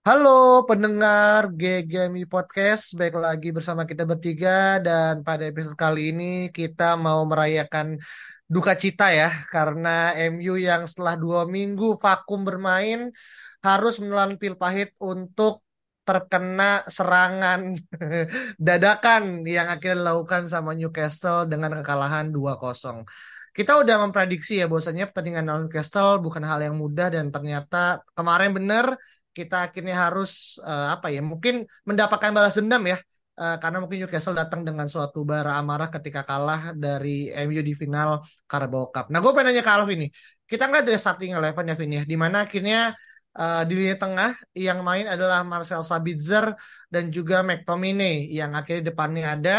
Halo 0.00 0.64
pendengar 0.64 1.52
GGMI 1.60 2.24
Podcast, 2.24 2.96
baik 2.96 3.20
lagi 3.20 3.52
bersama 3.52 3.84
kita 3.84 4.08
bertiga. 4.08 4.80
Dan 4.80 5.20
pada 5.20 5.44
episode 5.44 5.76
kali 5.76 6.16
ini 6.16 6.48
kita 6.48 6.96
mau 6.96 7.20
merayakan 7.28 8.00
duka 8.48 8.72
cita 8.80 9.12
ya. 9.12 9.28
Karena 9.52 10.16
MU 10.32 10.56
yang 10.56 10.88
setelah 10.88 11.20
dua 11.20 11.44
minggu 11.44 12.00
vakum 12.00 12.48
bermain 12.48 13.12
harus 13.60 14.00
menelan 14.00 14.40
pil 14.40 14.56
pahit 14.56 14.96
untuk 15.04 15.60
terkena 16.08 16.80
serangan 16.88 17.76
dadakan 18.56 19.44
yang 19.44 19.68
akhirnya 19.68 20.00
dilakukan 20.00 20.48
sama 20.48 20.72
Newcastle 20.72 21.44
dengan 21.44 21.76
kekalahan 21.76 22.32
2-0. 22.32 23.04
Kita 23.52 23.76
udah 23.76 23.96
memprediksi 24.00 24.64
ya 24.64 24.66
bahwasanya 24.70 25.12
pertandingan 25.12 25.68
Newcastle 25.68 26.24
bukan 26.24 26.40
hal 26.40 26.64
yang 26.64 26.80
mudah 26.80 27.12
dan 27.12 27.28
ternyata 27.28 28.00
kemarin 28.16 28.56
bener 28.56 28.96
kita 29.30 29.70
akhirnya 29.70 29.94
harus 30.08 30.58
uh, 30.62 30.94
apa 30.94 31.08
ya 31.14 31.22
mungkin 31.22 31.64
mendapatkan 31.86 32.30
balas 32.34 32.58
dendam 32.58 32.82
ya 32.86 32.98
uh, 33.40 33.56
karena 33.62 33.78
mungkin 33.80 34.04
Newcastle 34.04 34.36
datang 34.36 34.60
dengan 34.66 34.86
suatu 34.86 35.24
bara 35.24 35.56
amarah 35.56 35.88
ketika 35.88 36.26
kalah 36.26 36.76
dari 36.76 37.32
MU 37.48 37.62
di 37.64 37.72
final 37.72 38.20
Carabao 38.44 38.92
Cup. 38.92 39.08
Nah 39.08 39.18
gue 39.22 39.32
pengen 39.32 39.56
nanya 39.56 39.62
ke 39.64 39.72
Alvin 39.72 39.98
nih, 40.06 40.10
kita 40.44 40.68
nggak 40.68 40.82
dari 40.84 40.98
starting 41.00 41.32
eleven 41.38 41.64
ya 41.64 41.74
Vin 41.78 41.92
ya, 41.96 42.02
di 42.04 42.16
mana 42.20 42.44
akhirnya 42.44 42.92
uh, 43.38 43.62
di 43.64 43.74
lini 43.78 43.96
tengah 43.96 44.36
yang 44.52 44.84
main 44.84 45.06
adalah 45.08 45.40
Marcel 45.46 45.80
Sabitzer 45.80 46.52
dan 46.92 47.08
juga 47.08 47.40
McTominay 47.40 48.28
yang 48.28 48.52
akhirnya 48.52 48.92
depannya 48.92 49.24
ada 49.38 49.56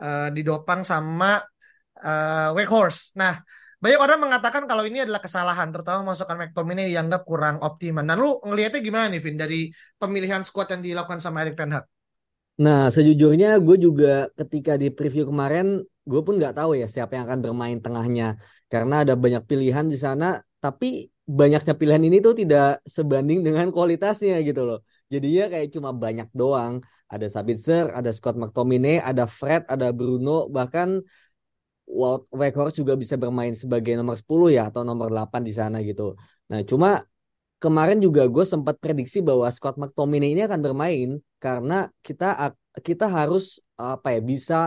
uh, 0.00 0.28
didopang 0.32 0.86
sama 0.86 1.42
uh, 2.00 2.50
Weghorst. 2.56 3.18
Nah 3.20 3.36
banyak 3.76 4.00
orang 4.00 4.18
mengatakan 4.24 4.64
kalau 4.64 4.88
ini 4.88 5.04
adalah 5.04 5.20
kesalahan, 5.20 5.68
terutama 5.68 6.12
masukan 6.12 6.36
McTominay 6.40 6.88
dianggap 6.88 7.28
kurang 7.28 7.60
optimal. 7.60 8.02
Nah, 8.02 8.16
lu 8.16 8.40
ngelihatnya 8.40 8.80
gimana 8.80 9.06
nih, 9.12 9.20
Vin, 9.20 9.36
dari 9.36 9.68
pemilihan 10.00 10.40
squad 10.42 10.72
yang 10.72 10.80
dilakukan 10.80 11.20
sama 11.20 11.44
Erik 11.44 11.60
Ten 11.60 11.76
Hag? 11.76 11.84
Nah, 12.56 12.88
sejujurnya 12.88 13.60
gue 13.60 13.76
juga 13.76 14.32
ketika 14.32 14.80
di 14.80 14.88
preview 14.88 15.28
kemarin, 15.28 15.84
gue 15.84 16.20
pun 16.24 16.40
nggak 16.40 16.56
tahu 16.56 16.72
ya 16.80 16.88
siapa 16.88 17.20
yang 17.20 17.28
akan 17.28 17.40
bermain 17.44 17.78
tengahnya. 17.84 18.40
Karena 18.72 19.04
ada 19.04 19.12
banyak 19.12 19.44
pilihan 19.44 19.84
di 19.92 20.00
sana, 20.00 20.40
tapi 20.56 21.12
banyaknya 21.28 21.76
pilihan 21.76 22.00
ini 22.00 22.22
tuh 22.24 22.32
tidak 22.32 22.80
sebanding 22.88 23.44
dengan 23.44 23.68
kualitasnya 23.68 24.40
gitu 24.40 24.64
loh. 24.64 24.80
Jadinya 25.12 25.52
kayak 25.52 25.68
cuma 25.74 25.92
banyak 25.92 26.32
doang. 26.32 26.80
Ada 27.06 27.30
Sabitzer, 27.30 27.92
ada 27.94 28.10
Scott 28.10 28.34
McTominay, 28.34 28.98
ada 28.98 29.30
Fred, 29.30 29.62
ada 29.70 29.94
Bruno, 29.94 30.50
bahkan 30.50 31.04
Walt 31.86 32.26
Weghorst 32.34 32.76
juga 32.76 32.98
bisa 32.98 33.14
bermain 33.14 33.54
sebagai 33.54 33.94
nomor 33.94 34.18
10 34.18 34.52
ya 34.52 34.68
atau 34.68 34.82
nomor 34.82 35.08
8 35.08 35.42
di 35.46 35.54
sana 35.54 35.80
gitu. 35.80 36.18
Nah, 36.50 36.60
cuma 36.66 37.02
kemarin 37.62 37.98
juga 38.02 38.28
gue 38.28 38.44
sempat 38.44 38.76
prediksi 38.76 39.24
bahwa 39.24 39.48
Scott 39.48 39.80
McTominay 39.80 40.36
ini 40.36 40.42
akan 40.44 40.60
bermain 40.60 41.08
karena 41.40 41.88
kita 42.04 42.52
kita 42.84 43.08
harus 43.08 43.62
apa 43.80 44.12
ya 44.12 44.20
bisa 44.20 44.58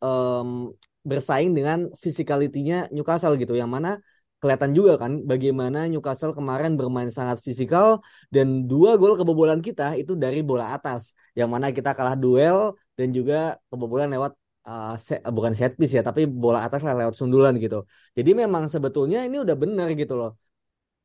um, 0.00 0.72
bersaing 1.04 1.52
dengan 1.52 1.92
physicality-nya 1.96 2.88
Newcastle 2.92 3.36
gitu 3.36 3.52
yang 3.56 3.68
mana 3.68 4.00
kelihatan 4.38 4.70
juga 4.70 4.94
kan 5.02 5.26
bagaimana 5.26 5.90
Newcastle 5.90 6.30
kemarin 6.30 6.78
bermain 6.78 7.10
sangat 7.10 7.42
fisikal 7.42 7.98
dan 8.30 8.70
dua 8.70 8.94
gol 8.94 9.18
kebobolan 9.18 9.58
kita 9.58 9.98
itu 9.98 10.14
dari 10.14 10.46
bola 10.46 10.78
atas 10.78 11.18
yang 11.34 11.50
mana 11.50 11.74
kita 11.74 11.90
kalah 11.90 12.14
duel 12.14 12.78
dan 12.94 13.10
juga 13.10 13.58
kebobolan 13.66 14.08
lewat 14.14 14.38
uh, 14.68 14.92
se 15.06 15.14
bukan 15.36 15.52
set 15.58 15.72
piece 15.78 15.94
ya 15.98 16.02
tapi 16.08 16.20
bola 16.42 16.58
atas 16.66 16.80
lah 16.86 16.94
lewat 17.00 17.14
sundulan 17.20 17.54
gitu. 17.64 17.78
Jadi 18.18 18.30
memang 18.42 18.64
sebetulnya 18.74 19.18
ini 19.26 19.36
udah 19.44 19.56
benar 19.62 19.88
gitu 20.00 20.14
loh 20.20 20.30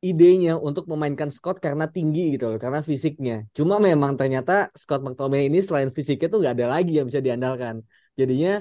idenya 0.04 0.50
untuk 0.68 0.84
memainkan 0.92 1.32
Scott 1.32 1.56
karena 1.64 1.84
tinggi 1.88 2.36
gitu 2.36 2.44
loh 2.52 2.58
karena 2.64 2.80
fisiknya. 2.84 3.34
Cuma 3.56 3.80
memang 3.88 4.12
ternyata 4.20 4.68
Scott 4.76 5.00
McTominay 5.00 5.48
ini 5.48 5.64
selain 5.64 5.88
fisiknya 5.88 6.28
tuh 6.32 6.38
nggak 6.44 6.54
ada 6.60 6.66
lagi 6.76 6.92
yang 7.00 7.06
bisa 7.08 7.24
diandalkan. 7.24 7.80
Jadinya 8.20 8.60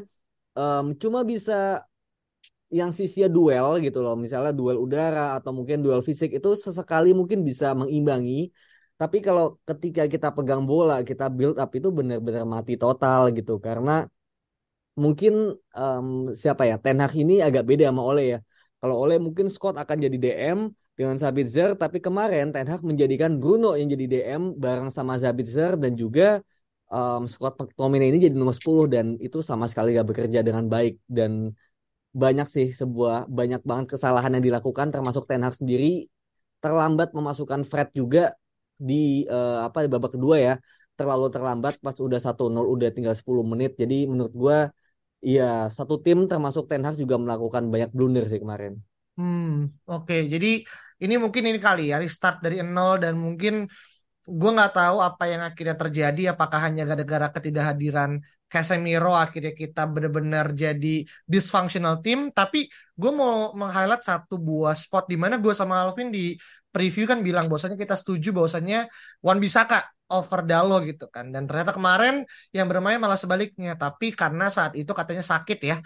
um, 0.56 0.96
cuma 1.02 1.20
bisa 1.28 1.84
yang 2.74 2.90
sisia 2.96 3.28
duel 3.30 3.78
gitu 3.86 4.02
loh 4.02 4.16
misalnya 4.18 4.50
duel 4.50 4.78
udara 4.82 5.38
atau 5.38 5.52
mungkin 5.54 5.78
duel 5.86 6.02
fisik 6.02 6.30
itu 6.34 6.50
sesekali 6.56 7.12
mungkin 7.20 7.44
bisa 7.44 7.76
mengimbangi. 7.76 8.50
Tapi 8.96 9.18
kalau 9.20 9.60
ketika 9.68 10.08
kita 10.08 10.28
pegang 10.32 10.64
bola 10.64 11.04
kita 11.04 11.28
build 11.28 11.60
up 11.60 11.72
itu 11.76 11.92
benar-benar 11.92 12.48
mati 12.48 12.74
total 12.80 13.22
gitu. 13.36 13.60
Karena 13.60 14.08
mungkin 14.94 15.58
um, 15.74 16.08
siapa 16.38 16.70
ya 16.70 16.76
Ten 16.78 17.02
Hag 17.02 17.14
ini 17.18 17.42
agak 17.42 17.66
beda 17.66 17.90
sama 17.90 18.02
Ole 18.06 18.24
ya. 18.38 18.40
Kalau 18.84 18.96
Ole 19.00 19.16
mungkin 19.18 19.48
Scott 19.48 19.80
akan 19.80 19.98
jadi 20.06 20.18
DM 20.20 20.60
dengan 20.94 21.18
Sabitzer, 21.18 21.74
tapi 21.74 21.98
kemarin 21.98 22.54
Ten 22.54 22.70
Hag 22.70 22.86
menjadikan 22.86 23.42
Bruno 23.42 23.74
yang 23.74 23.90
jadi 23.90 24.06
DM 24.06 24.54
bareng 24.60 24.94
sama 24.94 25.18
Sabitzer 25.18 25.80
dan 25.80 25.98
juga 25.98 26.44
um, 26.94 27.26
Scott 27.26 27.58
McTominay 27.58 28.14
ini 28.14 28.20
jadi 28.30 28.36
nomor 28.38 28.54
10 28.54 28.86
dan 28.94 29.06
itu 29.18 29.42
sama 29.42 29.66
sekali 29.66 29.98
gak 29.98 30.08
bekerja 30.10 30.40
dengan 30.46 30.70
baik. 30.70 31.02
Dan 31.10 31.50
banyak 32.14 32.46
sih 32.46 32.68
sebuah 32.70 33.26
banyak 33.26 33.66
banget 33.66 33.98
kesalahan 33.98 34.38
yang 34.38 34.46
dilakukan 34.46 34.94
termasuk 34.94 35.26
Ten 35.26 35.42
Hag 35.42 35.58
sendiri 35.58 36.06
terlambat 36.62 37.12
memasukkan 37.12 37.66
Fred 37.66 37.90
juga 37.92 38.38
di 38.78 39.26
uh, 39.28 39.66
apa 39.68 39.84
di 39.84 39.90
babak 39.90 40.16
kedua 40.16 40.38
ya. 40.38 40.54
Terlalu 40.94 41.34
terlambat 41.34 41.82
pas 41.82 41.98
udah 41.98 42.22
1-0 42.22 42.54
udah 42.54 42.90
tinggal 42.94 43.18
10 43.18 43.42
menit. 43.42 43.74
Jadi 43.82 44.06
menurut 44.06 44.34
gue 44.38 44.58
Iya, 45.24 45.72
satu 45.72 45.96
tim 46.04 46.28
termasuk 46.28 46.68
Ten 46.68 46.84
Hag 46.84 47.00
juga 47.00 47.16
melakukan 47.16 47.72
banyak 47.72 47.96
blunder 47.96 48.28
sih 48.28 48.44
kemarin. 48.44 48.76
Hmm, 49.16 49.72
oke. 49.88 50.04
Okay. 50.04 50.22
Jadi 50.28 50.68
ini 51.00 51.16
mungkin 51.16 51.44
ini 51.48 51.60
kali 51.64 51.96
ya 51.96 51.98
restart 52.04 52.44
dari 52.44 52.60
nol 52.60 53.00
dan 53.00 53.16
mungkin 53.16 53.72
gue 54.24 54.52
nggak 54.56 54.74
tahu 54.76 54.98
apa 55.00 55.24
yang 55.32 55.42
akhirnya 55.48 55.80
terjadi. 55.80 56.22
Apakah 56.36 56.60
hanya 56.68 56.84
gara-gara 56.84 57.32
ketidakhadiran 57.32 58.20
Casemiro 58.52 59.16
akhirnya 59.16 59.56
kita 59.56 59.88
benar-benar 59.88 60.52
jadi 60.52 61.08
dysfunctional 61.24 62.04
team. 62.04 62.28
Tapi 62.36 62.68
gue 63.00 63.12
mau 63.16 63.56
meng-highlight 63.56 64.04
satu 64.04 64.36
buah 64.36 64.76
spot 64.76 65.08
di 65.08 65.16
mana 65.16 65.40
gue 65.40 65.54
sama 65.56 65.88
Alvin 65.88 66.12
di 66.12 66.36
preview 66.74 67.06
kan 67.06 67.22
bilang 67.22 67.46
bahwasanya 67.46 67.78
kita 67.78 67.94
setuju 67.94 68.34
bahwasanya 68.34 68.90
Wan 69.22 69.38
Bisaka 69.38 69.86
over 70.10 70.42
Dalo 70.44 70.82
gitu 70.82 71.06
kan. 71.14 71.30
Dan 71.30 71.46
ternyata 71.46 71.72
kemarin 71.78 72.26
yang 72.50 72.66
bermain 72.66 72.98
malah 72.98 73.18
sebaliknya. 73.18 73.78
Tapi 73.78 74.12
karena 74.12 74.50
saat 74.50 74.74
itu 74.74 74.90
katanya 74.90 75.22
sakit 75.22 75.60
ya 75.62 75.78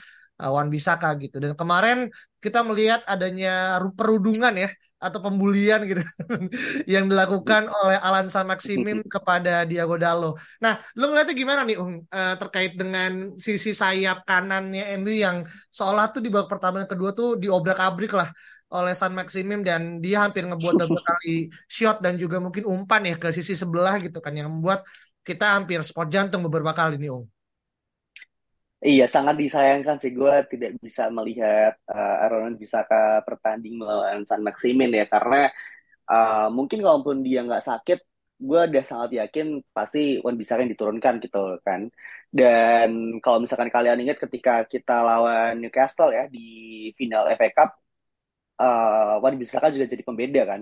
uh, 0.42 0.52
Wan 0.56 0.72
Bisaka 0.72 1.12
gitu. 1.20 1.44
Dan 1.44 1.54
kemarin 1.60 2.08
kita 2.40 2.64
melihat 2.64 3.04
adanya 3.04 3.78
perundungan 3.94 4.56
ya 4.56 4.72
atau 4.98 5.22
pembulian 5.22 5.86
gitu 5.86 6.02
yang 6.94 7.06
dilakukan 7.06 7.70
oleh 7.70 8.02
Alan 8.02 8.34
Maximim 8.50 9.06
kepada 9.14 9.62
Diago 9.70 9.94
Dalo. 9.94 10.34
Nah, 10.58 10.82
lu 10.98 11.14
ngeliatnya 11.14 11.36
gimana 11.38 11.62
nih 11.62 11.78
Um 11.78 12.02
uh, 12.10 12.36
terkait 12.42 12.74
dengan 12.74 13.38
sisi 13.38 13.78
sayap 13.78 14.26
kanannya 14.26 14.98
MU 14.98 15.14
yang 15.14 15.46
seolah 15.70 16.10
tuh 16.10 16.22
di 16.26 16.34
babak 16.34 16.50
pertama 16.50 16.82
dan 16.82 16.90
kedua 16.90 17.14
tuh 17.14 17.38
diobrak-abrik 17.38 18.10
lah 18.18 18.34
oleh 18.68 18.94
San 18.96 19.16
Maximim 19.16 19.64
dan 19.64 20.04
dia 20.04 20.28
hampir 20.28 20.44
ngebuat 20.44 20.76
beberapa 20.76 21.00
kali 21.00 21.48
shot 21.72 22.04
dan 22.04 22.20
juga 22.20 22.44
mungkin 22.44 22.68
umpan 22.68 23.08
ya 23.08 23.16
ke 23.16 23.32
sisi 23.32 23.56
sebelah 23.56 23.96
gitu 24.04 24.20
kan 24.20 24.36
yang 24.36 24.52
membuat 24.52 24.84
kita 25.24 25.56
hampir 25.56 25.80
spot 25.88 26.08
jantung 26.12 26.44
beberapa 26.44 26.76
kali 26.76 27.00
nih 27.00 27.12
Ung. 27.12 27.28
Iya, 28.78 29.10
sangat 29.10 29.36
disayangkan 29.42 29.98
sih 29.98 30.14
gue 30.14 30.34
tidak 30.54 30.78
bisa 30.86 31.10
melihat 31.10 31.74
uh, 31.90 32.24
Aaron 32.30 32.62
bisa 32.62 32.86
ke 32.86 33.26
pertanding 33.26 33.74
melawan 33.82 34.22
San 34.30 34.46
Maximin 34.46 34.94
ya 34.94 35.10
karena 35.10 35.50
uh, 36.06 36.48
mungkin 36.54 36.80
kalaupun 36.86 37.26
dia 37.26 37.42
nggak 37.42 37.66
sakit, 37.66 38.00
gue 38.38 38.60
udah 38.70 38.84
sangat 38.86 39.10
yakin 39.18 39.66
pasti 39.74 40.22
Wan 40.22 40.38
bisa 40.38 40.62
yang 40.62 40.70
diturunkan 40.70 41.14
gitu 41.26 41.58
kan. 41.66 41.90
Dan 42.30 43.18
kalau 43.24 43.42
misalkan 43.42 43.74
kalian 43.74 43.98
ingat 44.04 44.22
ketika 44.22 44.62
kita 44.70 45.02
lawan 45.02 45.58
Newcastle 45.58 46.14
ya 46.14 46.30
di 46.30 46.46
final 47.00 47.26
FA 47.34 47.50
Cup, 47.58 47.70
uh, 48.62 49.22
Wan 49.24 49.36
Bisaka 49.42 49.74
juga 49.74 49.86
jadi 49.90 50.04
pembeda 50.06 50.42
kan. 50.46 50.62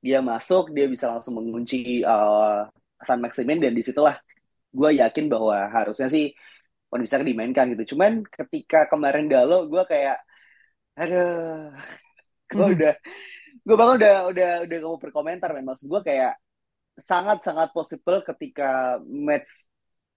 Dia 0.00 0.18
masuk, 0.24 0.72
dia 0.72 0.86
bisa 0.88 1.12
langsung 1.12 1.36
mengunci 1.36 2.00
uh, 2.04 2.64
San 3.04 3.20
Maximin 3.24 3.60
dan 3.60 3.72
di 3.76 3.82
situlah 3.84 4.16
gue 4.70 4.90
yakin 5.02 5.26
bahwa 5.28 5.68
harusnya 5.72 6.08
sih 6.08 6.32
Wan 6.92 7.02
Bisaka 7.04 7.24
dimainkan 7.26 7.72
gitu. 7.76 7.96
Cuman 7.96 8.24
ketika 8.26 8.88
kemarin 8.90 9.26
Dalo, 9.28 9.68
gue 9.68 9.82
kayak, 9.88 10.18
aduh, 10.96 11.72
gue 12.52 12.66
udah 12.76 12.94
gue 13.66 13.76
bahkan 13.76 13.96
udah 14.00 14.14
udah 14.32 14.50
udah 14.66 14.76
gak 14.80 14.90
mau 14.90 15.00
berkomentar 15.00 15.50
memang 15.52 15.76
maksud 15.76 15.86
gue 15.86 16.00
kayak 16.02 16.34
sangat 16.96 17.44
sangat 17.44 17.68
possible 17.70 18.20
ketika 18.24 18.98
match 19.04 19.70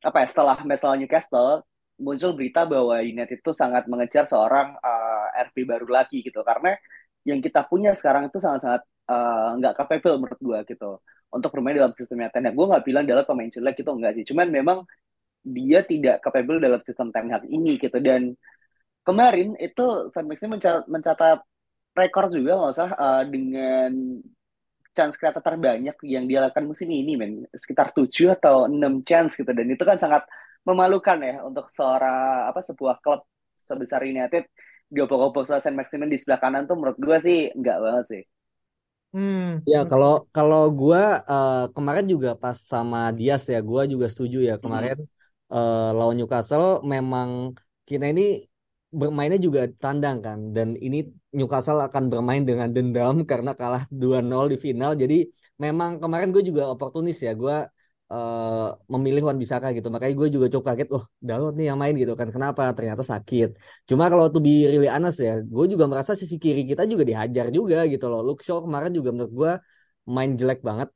apa 0.04 0.24
ya 0.24 0.28
setelah 0.32 0.58
match 0.64 0.84
lawan 0.84 1.00
Newcastle 1.04 1.64
muncul 2.02 2.34
berita 2.36 2.66
bahwa 2.66 3.00
United 3.00 3.40
itu 3.40 3.52
sangat 3.54 3.86
mengejar 3.86 4.26
seorang 4.26 4.76
uh, 4.82 5.28
RP 5.50 5.64
baru 5.70 5.88
lagi 5.88 6.26
gitu 6.26 6.42
karena 6.42 6.76
yang 7.24 7.40
kita 7.40 7.64
punya 7.68 7.96
sekarang 7.96 8.28
itu 8.28 8.38
sangat-sangat 8.40 8.84
nggak 9.60 9.74
uh, 9.74 9.78
capable 9.80 10.16
menurut 10.20 10.40
gue 10.40 10.60
gitu. 10.76 11.00
Untuk 11.34 11.50
bermain 11.50 11.74
dalam 11.74 11.94
sistemnya 11.98 12.30
Ten 12.30 12.46
Hag. 12.46 12.54
Gue 12.54 12.68
nggak 12.70 12.86
bilang 12.86 13.04
dalam 13.10 13.26
pemain 13.26 13.50
jelek 13.50 13.82
gitu 13.82 13.92
enggak 13.96 14.14
sih, 14.20 14.26
cuman 14.28 14.48
memang 14.54 14.78
dia 15.44 15.82
tidak 15.84 16.24
capable 16.24 16.62
dalam 16.62 16.80
sistem 16.86 17.10
Ten 17.10 17.28
ini 17.50 17.82
gitu. 17.82 17.98
Dan 18.00 18.38
kemarin 19.04 19.58
itu 19.60 20.08
Sam 20.14 20.30
mencatat, 20.30 20.88
mencatat 20.88 21.40
rekor 21.98 22.30
juga 22.34 22.52
nggak 22.58 22.74
usah 22.78 22.90
uh, 22.96 23.24
dengan 23.28 23.92
chance 24.94 25.18
creator 25.18 25.42
terbanyak 25.42 25.98
yang 26.06 26.30
dia 26.30 26.40
lakukan 26.46 26.70
musim 26.70 26.88
ini 26.94 27.18
men. 27.18 27.44
Sekitar 27.50 27.92
7 27.98 28.38
atau 28.38 28.70
6 28.70 29.02
chance 29.10 29.42
gitu. 29.42 29.50
Dan 29.50 29.68
itu 29.74 29.84
kan 29.84 29.98
sangat 29.98 30.24
memalukan 30.64 31.18
ya 31.20 31.44
untuk 31.44 31.68
seorang 31.68 32.48
apa 32.50 32.62
sebuah 32.64 33.04
klub 33.04 33.26
sebesar 33.58 34.06
United 34.08 34.48
gobok-gobok 34.94 35.50
Saint 35.50 35.74
Maximin 35.74 36.10
di 36.14 36.22
sebelah 36.22 36.40
kanan 36.40 36.70
tuh 36.70 36.78
menurut 36.78 36.98
gue 37.02 37.18
sih 37.26 37.40
enggak 37.58 37.78
banget 37.82 38.06
sih. 38.14 38.24
Hmm. 39.14 39.62
Ya 39.70 39.86
kalau 39.86 40.26
kalau 40.34 40.74
gue 40.74 41.04
uh, 41.30 41.70
kemarin 41.76 42.06
juga 42.10 42.34
pas 42.34 42.58
sama 42.58 43.14
Dias 43.14 43.46
ya 43.46 43.62
gue 43.62 43.82
juga 43.94 44.10
setuju 44.10 44.42
ya 44.42 44.56
kemarin 44.58 44.98
hmm. 44.98 45.54
uh, 45.54 45.90
lawan 45.94 46.18
Newcastle 46.18 46.82
memang 46.82 47.54
kita 47.86 48.10
ini 48.10 48.42
bermainnya 48.94 49.42
juga 49.42 49.66
tandang 49.70 50.22
kan 50.22 50.40
dan 50.54 50.78
ini 50.78 51.10
Newcastle 51.34 51.82
akan 51.82 52.14
bermain 52.14 52.46
dengan 52.46 52.70
dendam 52.70 53.26
karena 53.26 53.58
kalah 53.58 53.90
2-0 53.90 54.54
di 54.54 54.58
final 54.58 54.94
jadi 54.94 55.26
memang 55.58 55.98
kemarin 55.98 56.30
gue 56.30 56.46
juga 56.46 56.70
oportunis 56.70 57.18
ya 57.22 57.34
gue 57.34 57.58
uh, 58.14 58.68
memilih 58.94 59.22
Wan 59.28 59.38
Bisaka 59.42 59.68
gitu. 59.78 59.88
Makanya 59.94 60.14
gue 60.20 60.28
juga 60.36 60.46
cukup 60.54 60.66
kaget 60.70 60.90
oh 60.96 61.04
Dalot 61.28 61.54
nih 61.58 61.66
yang 61.70 61.78
main 61.82 61.94
gitu 62.02 62.14
kan. 62.20 62.28
Kenapa? 62.36 62.64
Ternyata 62.78 63.04
sakit. 63.14 63.48
Cuma 63.90 64.04
kalau 64.12 64.26
tuh 64.34 64.42
be 64.46 64.52
really 64.72 64.90
honest 64.94 65.18
ya 65.28 65.34
gue 65.56 65.66
juga 65.74 65.86
merasa 65.92 66.12
sisi 66.22 66.36
kiri 66.44 66.62
kita 66.70 66.84
juga 66.92 67.04
dihajar 67.10 67.46
juga 67.58 67.78
gitu 67.94 68.06
loh. 68.12 68.22
Luke 68.28 68.42
Shaw 68.46 68.60
kemarin 68.66 68.92
juga 68.98 69.10
menurut 69.16 69.34
gue 69.40 69.52
main 70.16 70.32
jelek 70.40 70.62
banget. 70.70 70.90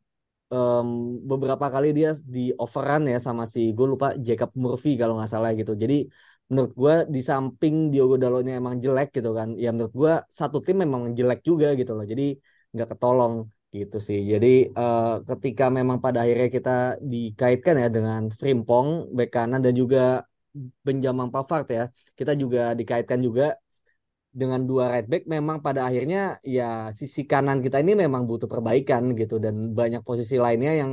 Um, 0.47 1.19
beberapa 1.27 1.67
kali 1.67 1.91
dia 1.91 2.15
di 2.23 2.55
overrun 2.55 3.03
ya 3.11 3.19
sama 3.19 3.43
si 3.53 3.59
gue 3.75 3.87
lupa 3.93 4.07
Jacob 4.27 4.49
Murphy 4.63 4.95
kalau 5.01 5.13
nggak 5.19 5.31
salah 5.33 5.51
gitu. 5.59 5.73
Jadi 5.83 6.07
menurut 6.47 6.71
gue 6.81 6.93
di 7.15 7.19
samping 7.29 7.75
Diogo 7.91 8.15
Dalotnya 8.15 8.53
emang 8.61 8.79
jelek 8.79 9.11
gitu 9.17 9.35
kan 9.35 9.49
ya 9.63 9.67
menurut 9.75 9.91
gue 10.01 10.13
satu 10.39 10.57
tim 10.65 10.77
memang 10.83 11.11
jelek 11.17 11.39
juga 11.49 11.67
gitu 11.79 11.91
loh. 11.97 12.05
Jadi 12.11 12.23
nggak 12.71 12.87
ketolong 12.95 13.33
gitu 13.81 13.97
sih. 14.07 14.19
Jadi 14.31 14.47
uh, 14.79 15.01
ketika 15.29 15.63
memang 15.77 15.97
pada 16.05 16.17
akhirnya 16.23 16.49
kita 16.57 16.71
dikaitkan 17.11 17.75
ya 17.83 17.87
dengan 17.95 18.21
Frimpong 18.39 18.87
bek 19.17 19.29
kanan 19.35 19.61
dan 19.65 19.73
juga 19.81 19.99
Benjamin 20.85 21.29
Pavard 21.33 21.65
ya, 21.77 21.83
kita 22.19 22.31
juga 22.41 22.59
dikaitkan 22.79 23.19
juga 23.27 23.43
dengan 24.39 24.61
dua 24.69 24.83
right 24.93 25.07
back. 25.11 25.23
Memang 25.35 25.57
pada 25.65 25.81
akhirnya 25.87 26.17
ya 26.55 26.63
sisi 26.99 27.21
kanan 27.31 27.57
kita 27.65 27.77
ini 27.83 27.93
memang 28.03 28.23
butuh 28.29 28.49
perbaikan 28.53 29.03
gitu 29.19 29.35
dan 29.45 29.55
banyak 29.79 30.01
posisi 30.09 30.35
lainnya 30.45 30.71
yang 30.81 30.91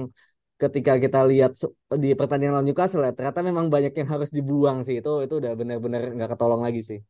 ketika 0.62 0.92
kita 1.04 1.18
lihat 1.30 1.52
di 2.02 2.08
pertandingan 2.18 2.54
lawan 2.56 2.66
Newcastle 2.68 3.04
ya, 3.06 3.12
ternyata 3.16 3.40
memang 3.48 3.66
banyak 3.74 3.92
yang 4.00 4.08
harus 4.14 4.30
dibuang 4.36 4.78
sih 4.86 4.94
itu 5.00 5.10
itu 5.24 5.34
udah 5.40 5.52
benar-benar 5.60 6.02
nggak 6.16 6.30
ketolong 6.32 6.62
lagi 6.66 6.80
sih. 6.90 7.00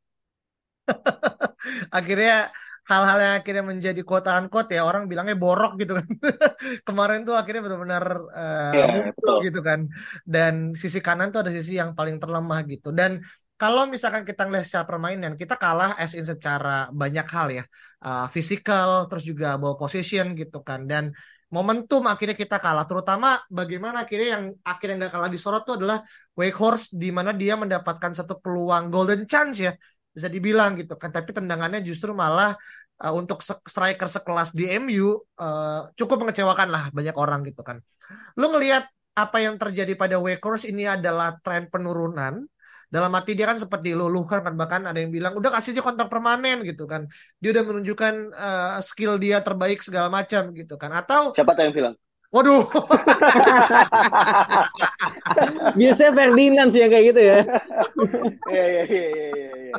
Akhirnya 1.99 2.53
hal-hal 2.85 3.19
yang 3.21 3.35
akhirnya 3.41 3.65
menjadi 3.65 4.01
quote 4.05 4.29
quote 4.53 4.77
ya 4.77 4.85
orang 4.85 5.09
bilangnya 5.09 5.37
borok 5.41 5.81
gitu 5.81 5.97
kan. 5.97 6.07
Kemarin 6.89 7.25
tuh 7.25 7.35
akhirnya 7.35 7.63
benar-benar 7.65 8.05
uh, 8.29 8.73
yeah, 8.77 8.87
muncul 8.93 9.35
gitu 9.41 9.61
kan. 9.65 9.81
Dan 10.25 10.77
sisi 10.77 11.01
kanan 11.01 11.33
tuh 11.33 11.49
ada 11.49 11.53
sisi 11.53 11.81
yang 11.81 11.97
paling 11.97 12.21
terlemah 12.21 12.61
gitu. 12.69 12.93
Dan 12.93 13.25
kalau 13.57 13.89
misalkan 13.89 14.29
kita 14.29 14.45
ngelihat 14.45 14.67
secara 14.69 14.85
permainan 14.85 15.33
kita 15.41 15.57
kalah 15.57 15.97
as 15.97 16.13
in 16.13 16.29
secara 16.29 16.93
banyak 16.93 17.25
hal 17.25 17.49
ya. 17.49 17.65
Uh, 18.05 18.29
physical 18.29 19.09
terus 19.09 19.25
juga 19.25 19.57
ball 19.57 19.81
position 19.81 20.37
gitu 20.37 20.61
kan. 20.61 20.85
Dan 20.85 21.17
momentum 21.49 22.05
akhirnya 22.05 22.37
kita 22.37 22.61
kalah. 22.61 22.85
Terutama 22.85 23.41
bagaimana 23.49 24.05
akhirnya 24.05 24.29
yang 24.37 24.45
akhirnya 24.61 25.09
nggak 25.09 25.13
kalah 25.17 25.31
disorot 25.33 25.63
tuh 25.65 25.81
adalah 25.81 26.05
Wakehorse 26.35 26.99
di 26.99 27.15
mana 27.15 27.31
dia 27.31 27.55
mendapatkan 27.55 28.13
satu 28.13 28.43
peluang 28.43 28.91
golden 28.91 29.25
chance 29.25 29.63
ya 29.63 29.73
bisa 30.15 30.31
dibilang 30.31 30.79
gitu 30.79 30.95
kan 30.95 31.11
tapi 31.11 31.35
tendangannya 31.35 31.83
justru 31.83 32.15
malah 32.15 32.55
uh, 33.03 33.15
untuk 33.15 33.43
striker 33.43 34.07
sekelas 34.07 34.55
di 34.55 34.71
MU 34.79 35.19
uh, 35.41 35.91
cukup 35.99 36.23
mengecewakan 36.23 36.69
lah 36.71 36.85
banyak 36.95 37.17
orang 37.17 37.43
gitu 37.49 37.67
kan. 37.67 37.81
Lu 38.39 38.53
ngelihat 38.53 38.87
apa 39.15 39.39
yang 39.43 39.59
terjadi 39.59 39.95
pada 39.95 40.19
Wakers? 40.21 40.69
Ini 40.69 41.01
adalah 41.01 41.39
tren 41.43 41.67
penurunan. 41.71 42.47
Dalam 42.95 43.11
arti 43.11 43.35
dia 43.35 43.51
kan 43.51 43.59
seperti 43.59 43.91
diluluhkan 43.91 44.47
kan 44.47 44.55
bahkan 44.55 44.87
ada 44.87 45.03
yang 45.03 45.11
bilang 45.11 45.35
udah 45.35 45.51
kasih 45.59 45.75
aja 45.75 45.83
kontrak 45.83 46.07
permanen 46.07 46.63
gitu 46.63 46.87
kan. 46.87 47.11
Dia 47.43 47.51
udah 47.51 47.65
menunjukkan 47.67 48.15
uh, 48.31 48.79
skill 48.87 49.19
dia 49.19 49.43
terbaik 49.43 49.83
segala 49.83 50.07
macam 50.07 50.55
gitu 50.55 50.79
kan. 50.79 50.95
Atau 50.95 51.35
siapa 51.35 51.59
tuh 51.59 51.67
yang 51.67 51.75
bilang 51.75 51.95
Waduh. 52.35 52.67
Biasanya 55.79 56.13
Ferdinand 56.19 56.69
sih 56.75 56.83
yang 56.83 56.91
kayak 56.91 57.15
gitu 57.15 57.21
ya. 57.23 57.39
Iya 58.51 58.65
iya 58.67 58.83
iya 58.91 59.07
iya 59.15 59.29
iya. 59.39 59.73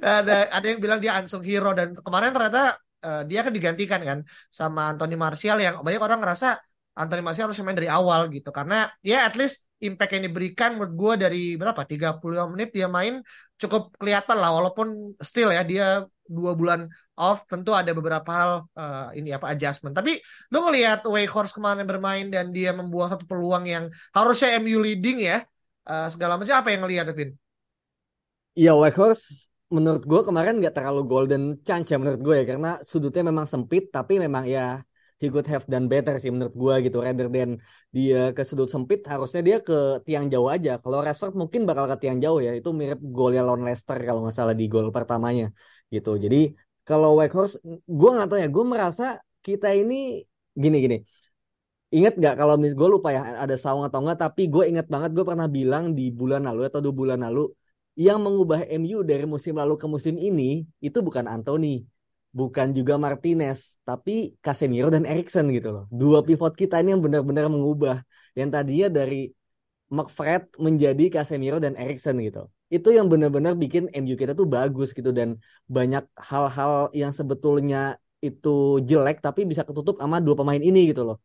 Ada 0.00 0.48
ada 0.48 0.66
yang 0.66 0.80
bilang 0.80 0.98
dia 1.04 1.20
unsung 1.20 1.44
hero 1.44 1.76
dan 1.76 1.92
kemarin 1.92 2.32
ternyata 2.32 2.80
uh, 3.04 3.22
dia 3.28 3.44
kan 3.44 3.52
digantikan 3.52 4.00
kan 4.00 4.18
sama 4.48 4.96
Anthony 4.96 5.20
Martial 5.20 5.60
yang 5.60 5.84
banyak 5.84 6.00
orang 6.00 6.24
ngerasa 6.24 6.56
Anthony 6.96 7.20
Martial 7.20 7.52
harus 7.52 7.60
main 7.60 7.76
dari 7.76 7.92
awal 7.92 8.32
gitu 8.32 8.48
karena 8.48 8.88
ya 9.04 9.28
at 9.28 9.36
least 9.36 9.68
impact 9.80 10.12
yang 10.16 10.24
diberikan 10.28 10.76
menurut 10.76 10.94
gue 10.94 11.12
dari 11.28 11.42
berapa 11.56 11.82
30 11.84 12.52
menit 12.52 12.70
dia 12.76 12.86
main 12.86 13.24
cukup 13.56 13.92
kelihatan 13.96 14.36
lah 14.36 14.52
walaupun 14.52 15.16
still 15.20 15.52
ya 15.52 15.64
dia 15.64 16.04
dua 16.30 16.54
bulan 16.54 16.86
off 17.18 17.44
tentu 17.50 17.74
ada 17.74 17.90
beberapa 17.90 18.30
hal 18.30 18.50
uh, 18.78 19.08
ini 19.12 19.34
apa 19.34 19.50
adjustment 19.52 19.92
tapi 19.92 20.20
lu 20.54 20.62
ngelihat 20.62 21.04
Wakehorse 21.04 21.52
kemarin 21.52 21.84
bermain 21.84 22.30
dan 22.30 22.54
dia 22.54 22.70
membuang 22.70 23.12
satu 23.12 23.26
peluang 23.26 23.66
yang 23.66 23.90
harusnya 24.14 24.56
MU 24.62 24.78
leading 24.80 25.20
ya 25.20 25.42
uh, 25.90 26.08
segala 26.08 26.38
macam 26.38 26.54
apa 26.54 26.68
yang 26.70 26.80
ngelihat 26.86 27.12
Vin? 27.12 27.34
Iya 28.54 28.72
Wakehorse 28.78 29.50
menurut 29.70 30.02
gue 30.02 30.20
kemarin 30.26 30.58
nggak 30.58 30.74
terlalu 30.74 31.02
golden 31.06 31.42
chance 31.62 31.86
ya 31.90 31.98
menurut 31.98 32.18
gue 32.18 32.34
ya 32.42 32.44
karena 32.56 32.70
sudutnya 32.82 33.22
memang 33.30 33.46
sempit 33.46 33.90
tapi 33.94 34.18
memang 34.18 34.42
ya 34.46 34.82
he 35.20 35.26
could 35.32 35.46
have 35.52 35.64
done 35.72 35.86
better 35.92 36.14
sih 36.22 36.30
menurut 36.34 36.54
gue 36.62 36.74
gitu. 36.88 36.98
Rather 37.06 37.28
than 37.34 37.50
dia 37.96 38.16
ke 38.36 38.42
sudut 38.48 38.68
sempit 38.74 39.00
harusnya 39.12 39.40
dia 39.48 39.56
ke 39.68 39.74
tiang 40.06 40.26
jauh 40.32 40.48
aja. 40.54 40.70
Kalau 40.82 40.98
Rashford 41.04 41.34
mungkin 41.40 41.60
bakal 41.68 41.84
ke 41.92 41.96
tiang 42.02 42.18
jauh 42.24 42.40
ya. 42.46 42.50
Itu 42.58 42.68
mirip 42.80 42.98
golnya 43.16 43.40
lawan 43.46 43.62
Leicester 43.66 43.96
kalau 44.08 44.20
nggak 44.24 44.36
salah 44.38 44.54
di 44.60 44.64
gol 44.72 44.88
pertamanya 44.96 45.44
gitu. 45.94 46.10
Jadi 46.24 46.36
kalau 46.88 47.20
Wakehorse 47.20 47.54
gue 47.98 48.10
nggak 48.14 48.26
tahu 48.28 48.38
ya. 48.44 48.48
Gue 48.56 48.64
merasa 48.72 49.04
kita 49.46 49.68
ini 49.80 50.24
gini 50.56 50.76
gini. 50.84 50.96
Ingat 51.90 52.12
nggak 52.22 52.34
kalau 52.40 52.54
mis 52.62 52.72
gue 52.78 52.88
lupa 52.94 53.08
ya 53.10 53.20
ada 53.44 53.56
saung 53.58 53.82
atau 53.82 53.98
enggak 53.98 54.18
tapi 54.24 54.42
gue 54.46 54.64
ingat 54.70 54.86
banget 54.86 55.10
gue 55.16 55.24
pernah 55.26 55.50
bilang 55.50 55.84
di 55.98 56.14
bulan 56.14 56.46
lalu 56.46 56.70
atau 56.70 56.78
dua 56.78 56.94
bulan 56.94 57.18
lalu 57.26 57.50
yang 57.98 58.22
mengubah 58.22 58.62
MU 58.70 59.02
dari 59.02 59.26
musim 59.26 59.58
lalu 59.58 59.74
ke 59.74 59.86
musim 59.90 60.14
ini 60.14 60.62
itu 60.78 60.98
bukan 61.02 61.26
Anthony 61.26 61.82
bukan 62.30 62.70
juga 62.78 62.94
Martinez, 62.96 63.78
tapi 63.82 64.38
Casemiro 64.44 64.88
dan 64.94 65.04
Erikson 65.06 65.50
gitu 65.50 65.68
loh. 65.74 65.84
Dua 65.90 66.22
pivot 66.22 66.54
kita 66.54 66.78
ini 66.80 66.94
yang 66.94 67.02
benar-benar 67.02 67.46
mengubah. 67.50 68.02
Yang 68.38 68.48
tadinya 68.54 68.88
dari 68.98 69.34
McFred 69.90 70.42
menjadi 70.62 71.04
Casemiro 71.10 71.58
dan 71.58 71.74
Erikson 71.74 72.16
gitu. 72.22 72.46
Itu 72.70 72.94
yang 72.94 73.10
benar-benar 73.10 73.58
bikin 73.58 73.90
MU 73.90 74.14
kita 74.14 74.32
tuh 74.38 74.46
bagus 74.46 74.94
gitu 74.94 75.10
dan 75.10 75.34
banyak 75.66 76.06
hal-hal 76.14 76.94
yang 76.94 77.10
sebetulnya 77.10 77.98
itu 78.22 78.78
jelek 78.84 79.18
tapi 79.24 79.48
bisa 79.48 79.64
ketutup 79.66 79.98
sama 79.98 80.22
dua 80.22 80.38
pemain 80.38 80.62
ini 80.62 80.94
gitu 80.94 81.02
loh. 81.02 81.16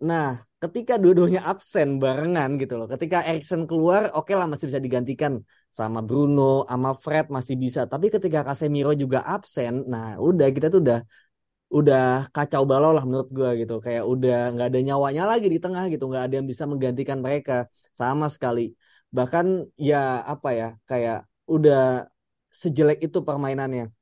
Nah, 0.00 0.40
ketika 0.62 0.96
dua-duanya 0.96 1.40
absen 1.44 2.00
barengan 2.02 2.56
gitu 2.60 2.74
loh. 2.80 2.88
Ketika 2.88 3.20
Erikson 3.28 3.68
keluar, 3.68 4.08
oke 4.16 4.32
okay 4.32 4.34
lah 4.38 4.48
masih 4.48 4.66
bisa 4.72 4.80
digantikan 4.80 5.32
sama 5.68 6.00
Bruno, 6.00 6.64
sama 6.64 6.90
Fred 6.96 7.28
masih 7.28 7.56
bisa. 7.60 7.80
Tapi 7.84 8.06
ketika 8.08 8.40
Casemiro 8.48 8.92
juga 8.96 9.20
absen, 9.34 9.84
nah 9.92 10.16
udah 10.16 10.48
kita 10.56 10.72
tuh 10.72 10.80
udah 10.84 10.98
udah 11.70 12.00
kacau 12.34 12.62
balau 12.70 12.90
lah 12.96 13.04
menurut 13.04 13.28
gue 13.28 13.50
gitu. 13.60 13.74
Kayak 13.84 14.04
udah 14.12 14.36
nggak 14.56 14.66
ada 14.72 14.80
nyawanya 14.88 15.22
lagi 15.28 15.46
di 15.52 15.58
tengah 15.64 15.84
gitu, 15.92 16.04
nggak 16.08 16.24
ada 16.26 16.34
yang 16.40 16.48
bisa 16.52 16.64
menggantikan 16.64 17.18
mereka 17.20 17.68
sama 17.92 18.26
sekali. 18.32 18.72
Bahkan 19.16 19.46
ya 19.76 20.24
apa 20.24 20.48
ya, 20.56 20.68
kayak 20.88 21.28
udah 21.44 22.08
sejelek 22.48 23.04
itu 23.04 23.18
permainannya. 23.20 23.92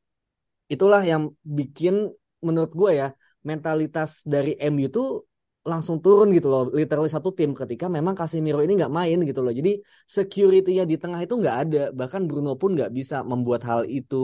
Itulah 0.71 1.02
yang 1.02 1.35
bikin 1.43 2.07
menurut 2.38 2.71
gue 2.71 2.90
ya 3.02 3.09
mentalitas 3.43 4.23
dari 4.23 4.55
MU 4.62 4.87
tuh 4.93 5.26
langsung 5.72 5.96
turun 6.04 6.28
gitu 6.37 6.48
loh. 6.52 6.62
Literally 6.78 7.10
satu 7.16 7.30
tim 7.38 7.50
ketika 7.60 7.87
memang 7.96 8.14
Casemiro 8.18 8.60
ini 8.64 8.72
nggak 8.80 8.92
main 8.98 9.18
gitu 9.28 9.40
loh. 9.44 9.52
Jadi 9.58 9.70
security-nya 10.16 10.84
di 10.90 10.96
tengah 11.02 11.20
itu 11.25 11.34
nggak 11.42 11.56
ada. 11.62 11.82
Bahkan 11.98 12.22
Bruno 12.28 12.50
pun 12.60 12.70
nggak 12.76 12.90
bisa 12.98 13.16
membuat 13.30 13.62
hal 13.68 13.80
itu 13.98 14.16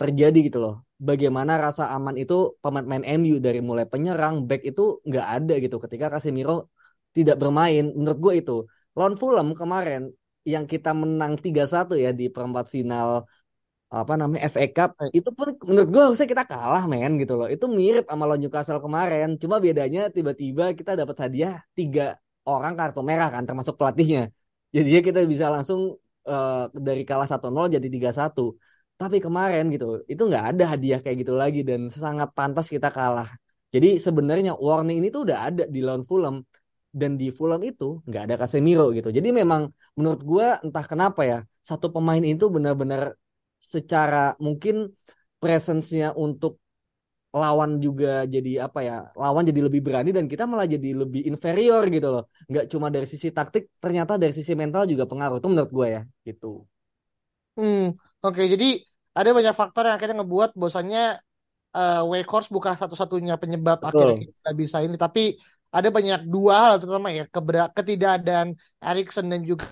terjadi 0.00 0.38
gitu 0.48 0.58
loh. 0.64 0.74
Bagaimana 1.08 1.52
rasa 1.64 1.84
aman 1.96 2.14
itu 2.22 2.34
pemain-pemain 2.62 3.04
MU 3.20 3.34
dari 3.46 3.60
mulai 3.68 3.86
penyerang 3.92 4.34
back 4.48 4.62
itu 4.70 4.82
nggak 5.08 5.26
ada 5.36 5.54
gitu 5.64 5.76
ketika 5.84 6.06
Casemiro 6.12 6.52
tidak 7.16 7.36
bermain. 7.42 7.84
Menurut 7.98 8.18
gue 8.24 8.34
itu. 8.42 8.52
Lawan 8.96 9.14
Fulham 9.20 9.48
kemarin 9.60 10.02
yang 10.44 10.64
kita 10.72 10.90
menang 10.92 11.40
3-1 11.40 11.96
ya 12.04 12.10
di 12.12 12.28
perempat 12.34 12.66
final 12.74 13.24
apa 13.90 14.12
namanya 14.20 14.42
FA 14.52 14.66
Cup 14.76 14.90
itu 15.18 15.30
pun 15.36 15.48
menurut 15.68 15.88
gue 15.92 16.02
harusnya 16.06 16.28
kita 16.32 16.44
kalah 16.50 16.84
men 16.90 17.12
gitu 17.22 17.32
loh. 17.38 17.48
Itu 17.54 17.66
mirip 17.78 18.04
sama 18.10 18.24
lawan 18.28 18.40
Newcastle 18.42 18.80
kemarin. 18.82 19.26
Cuma 19.42 19.56
bedanya 19.64 20.00
tiba-tiba 20.16 20.74
kita 20.78 20.92
dapat 21.00 21.16
hadiah 21.24 21.62
tiga 21.78 22.02
orang 22.48 22.74
kartu 22.78 23.00
merah 23.04 23.28
kan 23.34 23.42
termasuk 23.48 23.74
pelatihnya. 23.78 24.20
Jadinya 24.74 25.00
kita 25.06 25.20
bisa 25.32 25.46
langsung 25.54 25.80
uh, 26.26 26.66
dari 26.86 27.02
kalah 27.08 27.28
1-0 27.30 27.66
jadi 27.74 27.86
3-1 27.94 28.58
tapi 28.94 29.18
kemarin 29.18 29.64
gitu 29.74 30.06
itu 30.06 30.22
nggak 30.30 30.44
ada 30.54 30.64
hadiah 30.72 30.98
kayak 31.02 31.16
gitu 31.26 31.34
lagi 31.34 31.60
dan 31.68 31.80
sangat 31.90 32.28
pantas 32.38 32.66
kita 32.70 32.88
kalah. 32.94 33.28
Jadi 33.74 33.98
sebenarnya 33.98 34.54
warning 34.54 35.02
ini 35.02 35.08
tuh 35.14 35.26
udah 35.26 35.38
ada 35.50 35.64
di 35.74 35.80
lawan 35.82 36.04
Fulham. 36.06 36.36
Dan 36.94 37.18
di 37.18 37.34
Fulham 37.34 37.58
itu 37.66 37.84
nggak 38.06 38.22
ada 38.30 38.34
Casemiro 38.38 38.94
gitu. 38.94 39.10
Jadi 39.10 39.34
memang 39.34 39.66
menurut 39.98 40.20
gue 40.22 40.46
entah 40.62 40.86
kenapa 40.86 41.26
ya 41.26 41.38
satu 41.58 41.90
pemain 41.90 42.22
itu 42.22 42.46
benar-benar 42.46 43.18
secara 43.72 44.36
mungkin 44.36 44.92
presence-nya 45.40 46.12
untuk 46.14 46.60
lawan 47.34 47.82
juga 47.82 48.22
jadi 48.30 48.70
apa 48.70 48.80
ya 48.86 48.96
lawan 49.18 49.42
jadi 49.42 49.66
lebih 49.66 49.82
berani 49.82 50.14
dan 50.14 50.30
kita 50.30 50.46
malah 50.46 50.70
jadi 50.70 50.94
lebih 50.94 51.26
inferior 51.26 51.82
gitu 51.90 52.08
loh. 52.14 52.24
Nggak 52.46 52.64
cuma 52.70 52.86
dari 52.94 53.06
sisi 53.10 53.34
taktik 53.34 53.74
ternyata 53.82 54.14
dari 54.14 54.30
sisi 54.30 54.54
mental 54.54 54.86
juga 54.86 55.04
pengaruh 55.10 55.42
itu 55.42 55.48
menurut 55.50 55.72
gue 55.74 55.86
ya 55.98 56.02
gitu. 56.22 56.62
Hmm 57.58 57.98
oke. 58.22 58.38
Jadi 58.38 58.86
ada 59.18 59.30
banyak 59.34 59.54
faktor 59.54 59.82
yang 59.90 59.94
akhirnya 59.98 60.22
ngebuat 60.22 60.50
bosannya 60.54 61.18
uh, 61.74 62.02
Wakehorse 62.06 62.50
bukan 62.54 62.74
satu-satunya 62.78 63.34
penyebab 63.42 63.82
Betul. 63.82 64.14
akhirnya 64.14 64.16
kita 64.30 64.50
bisa 64.54 64.76
ini 64.86 64.94
tapi 64.94 65.34
ada 65.74 65.90
banyak 65.90 66.30
dua 66.30 66.54
hal 66.54 66.74
terutama 66.78 67.10
ya 67.10 67.26
ketidakadaan 67.74 68.54
Erikson 68.78 69.26
dan 69.26 69.42
juga 69.42 69.66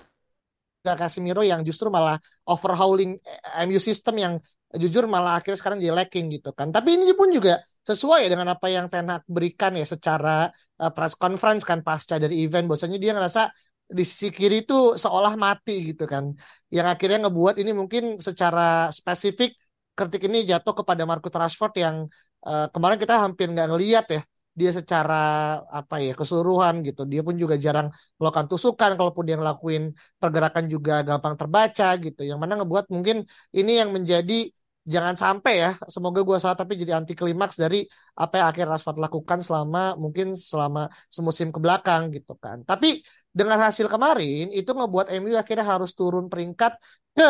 Casemiro 0.83 1.39
yang 1.41 1.63
justru 1.63 1.87
malah 1.87 2.19
overhauling 2.43 3.15
eh, 3.23 3.63
MU 3.63 3.79
system 3.79 4.15
yang 4.19 4.33
jujur 4.75 5.07
malah 5.07 5.39
akhirnya 5.39 5.59
sekarang 5.61 5.79
jadi 5.79 5.95
lacking 5.95 6.27
gitu 6.33 6.51
kan. 6.51 6.73
Tapi 6.75 6.99
ini 6.99 7.13
pun 7.15 7.31
juga 7.31 7.61
sesuai 7.87 8.27
dengan 8.27 8.51
apa 8.57 8.67
yang 8.67 8.89
Ten 8.91 9.07
Hag 9.07 9.23
berikan 9.29 9.77
ya 9.77 9.85
secara 9.85 10.49
uh, 10.81 10.91
press 10.91 11.13
conference 11.13 11.63
kan 11.63 11.85
pasca 11.85 12.17
dari 12.17 12.43
event. 12.43 12.65
Bahwasanya 12.65 12.97
dia 12.97 13.13
ngerasa 13.13 13.53
di 13.93 14.03
sisi 14.03 14.33
kiri 14.33 14.65
itu 14.65 14.97
seolah 14.97 15.37
mati 15.37 15.93
gitu 15.93 16.09
kan. 16.09 16.33
Yang 16.73 16.87
akhirnya 16.97 17.29
ngebuat 17.29 17.55
ini 17.61 17.71
mungkin 17.71 18.03
secara 18.17 18.89
spesifik 18.89 19.53
kritik 19.93 20.25
ini 20.25 20.41
jatuh 20.49 20.73
kepada 20.81 21.05
Marcus 21.05 21.29
Rashford 21.29 21.73
yang 21.77 21.95
uh, 22.49 22.65
kemarin 22.73 22.97
kita 22.97 23.15
hampir 23.21 23.45
nggak 23.53 23.67
ngeliat 23.69 24.05
ya 24.09 24.21
dia 24.59 24.71
secara 24.79 25.13
apa 25.79 25.95
ya 26.05 26.11
keseluruhan 26.19 26.85
gitu. 26.87 27.01
Dia 27.11 27.21
pun 27.27 27.35
juga 27.43 27.55
jarang 27.65 27.87
melakukan 28.17 28.47
tusukan 28.51 28.91
kalaupun 28.97 29.23
dia 29.27 29.37
ngelakuin 29.41 29.83
pergerakan 30.21 30.65
juga 30.73 30.93
gampang 31.07 31.35
terbaca 31.39 31.85
gitu. 32.05 32.21
Yang 32.29 32.39
mana 32.41 32.53
ngebuat 32.61 32.85
mungkin 32.93 33.17
ini 33.57 33.71
yang 33.81 33.89
menjadi 33.95 34.33
jangan 34.83 35.15
sampai 35.15 35.53
ya 35.63 35.69
semoga 35.87 36.19
gue 36.27 36.37
salah 36.43 36.59
tapi 36.59 36.75
jadi 36.75 36.99
anti 36.99 37.15
klimaks 37.15 37.55
dari 37.55 37.87
apa 38.19 38.33
yang 38.35 38.47
akhir 38.51 38.65
Rashford 38.67 38.99
lakukan 38.99 39.39
selama 39.39 39.95
mungkin 39.95 40.35
selama 40.35 40.91
semusim 41.07 41.49
ke 41.55 41.59
belakang 41.63 42.11
gitu 42.15 42.35
kan. 42.35 42.61
Tapi 42.67 42.99
dengan 43.33 43.57
hasil 43.65 43.87
kemarin 43.89 44.51
itu 44.51 44.69
ngebuat 44.69 45.07
MU 45.17 45.33
akhirnya 45.39 45.65
harus 45.65 45.95
turun 45.97 46.27
peringkat 46.29 46.77
ke 47.17 47.27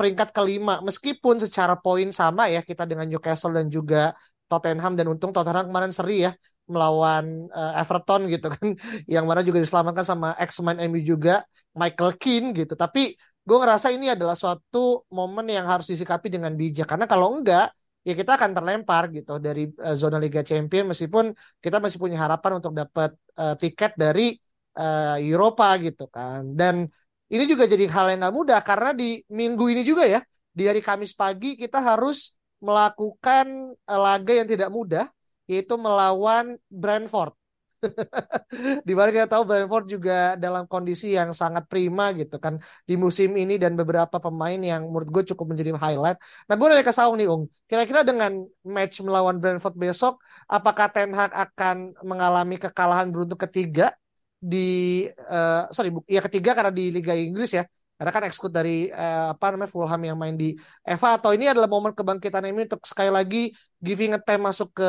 peringkat 0.00 0.32
kelima. 0.32 0.80
Meskipun 0.80 1.36
secara 1.44 1.76
poin 1.76 2.08
sama 2.10 2.48
ya 2.48 2.64
kita 2.64 2.88
dengan 2.88 3.04
Newcastle 3.04 3.52
dan 3.52 3.68
juga 3.68 4.16
Tottenham 4.50 4.98
dan 4.98 5.06
untung 5.06 5.30
Tottenham 5.30 5.70
kemarin 5.70 5.94
seri 5.94 6.26
ya 6.26 6.34
melawan 6.66 7.46
uh, 7.54 7.78
Everton 7.78 8.26
gitu 8.26 8.50
kan. 8.50 8.74
Yang 9.14 9.24
mana 9.26 9.40
juga 9.46 9.58
diselamatkan 9.62 10.06
sama 10.06 10.28
ex 10.42 10.58
main 10.62 10.78
MU 10.90 10.98
juga 11.02 11.46
Michael 11.78 12.18
Keane 12.18 12.48
gitu. 12.54 12.74
Tapi 12.74 13.14
gue 13.46 13.56
ngerasa 13.58 13.94
ini 13.94 14.10
adalah 14.10 14.34
suatu 14.34 15.06
momen 15.10 15.46
yang 15.50 15.66
harus 15.66 15.86
disikapi 15.90 16.30
dengan 16.30 16.54
bijak. 16.58 16.86
Karena 16.90 17.06
kalau 17.06 17.38
enggak 17.38 17.70
ya 18.00 18.16
kita 18.16 18.38
akan 18.40 18.56
terlempar 18.56 19.12
gitu 19.12 19.38
dari 19.38 19.70
uh, 19.78 19.94
zona 19.94 20.16
Liga 20.18 20.40
Champions 20.40 20.96
meskipun 20.96 21.30
kita 21.60 21.78
masih 21.78 21.98
punya 22.00 22.16
harapan 22.18 22.58
untuk 22.58 22.72
dapat 22.72 23.12
uh, 23.36 23.54
tiket 23.54 23.94
dari 23.94 24.34
uh, 24.78 25.16
Eropa 25.20 25.74
gitu 25.78 26.10
kan. 26.10 26.54
Dan 26.54 26.86
ini 27.30 27.44
juga 27.46 27.66
jadi 27.70 27.86
hal 27.86 28.14
yang 28.14 28.20
nggak 28.26 28.34
mudah 28.34 28.60
karena 28.66 28.90
di 28.90 29.22
minggu 29.30 29.64
ini 29.70 29.82
juga 29.86 30.06
ya 30.06 30.20
di 30.50 30.66
hari 30.66 30.82
Kamis 30.82 31.14
pagi 31.14 31.54
kita 31.54 31.78
harus 31.78 32.34
melakukan 32.60 33.74
eh, 33.74 34.00
laga 34.00 34.32
yang 34.32 34.48
tidak 34.48 34.70
mudah 34.70 35.04
yaitu 35.50 35.74
melawan 35.74 36.56
Brentford. 36.70 37.34
di 38.88 38.92
mana 38.92 39.08
kita 39.08 39.24
tahu 39.24 39.42
Brentford 39.48 39.88
juga 39.88 40.36
dalam 40.36 40.68
kondisi 40.68 41.16
yang 41.16 41.32
sangat 41.32 41.64
prima 41.64 42.12
gitu 42.12 42.36
kan 42.36 42.60
di 42.84 42.94
musim 43.00 43.32
ini 43.40 43.56
dan 43.56 43.72
beberapa 43.72 44.20
pemain 44.20 44.60
yang 44.60 44.84
menurut 44.92 45.08
gue 45.08 45.22
cukup 45.32 45.56
menjadi 45.56 45.72
highlight. 45.80 46.20
Nah 46.44 46.54
gue 46.60 46.66
nanya 46.68 46.84
ke 46.84 46.92
Saung 46.92 47.16
nih 47.16 47.28
Ung, 47.32 47.48
kira-kira 47.64 48.04
dengan 48.04 48.44
match 48.60 49.00
melawan 49.00 49.40
Brentford 49.40 49.80
besok, 49.80 50.20
apakah 50.44 50.92
Ten 50.92 51.16
Hag 51.16 51.32
akan 51.32 51.88
mengalami 52.04 52.60
kekalahan 52.60 53.08
beruntung 53.08 53.40
ketiga 53.40 53.96
di 54.40 55.04
uh, 55.08 55.68
sorry 55.72 55.92
ya 56.08 56.24
ketiga 56.24 56.56
karena 56.56 56.72
di 56.72 56.88
Liga 56.88 57.12
Inggris 57.12 57.52
ya 57.52 57.64
karena 58.00 58.16
kan 58.16 58.24
ekskut 58.24 58.48
dari 58.48 58.88
uh, 58.88 59.36
apa 59.36 59.52
namanya 59.52 59.68
Fulham 59.68 60.00
yang 60.00 60.16
main 60.16 60.32
di 60.32 60.56
Eva 60.80 61.20
atau 61.20 61.36
ini 61.36 61.52
adalah 61.52 61.68
momen 61.68 61.92
kebangkitan 61.92 62.48
ini 62.48 62.64
untuk 62.64 62.80
sekali 62.88 63.12
lagi 63.12 63.52
giving 63.76 64.16
a 64.16 64.20
time 64.24 64.48
masuk 64.48 64.72
ke 64.72 64.88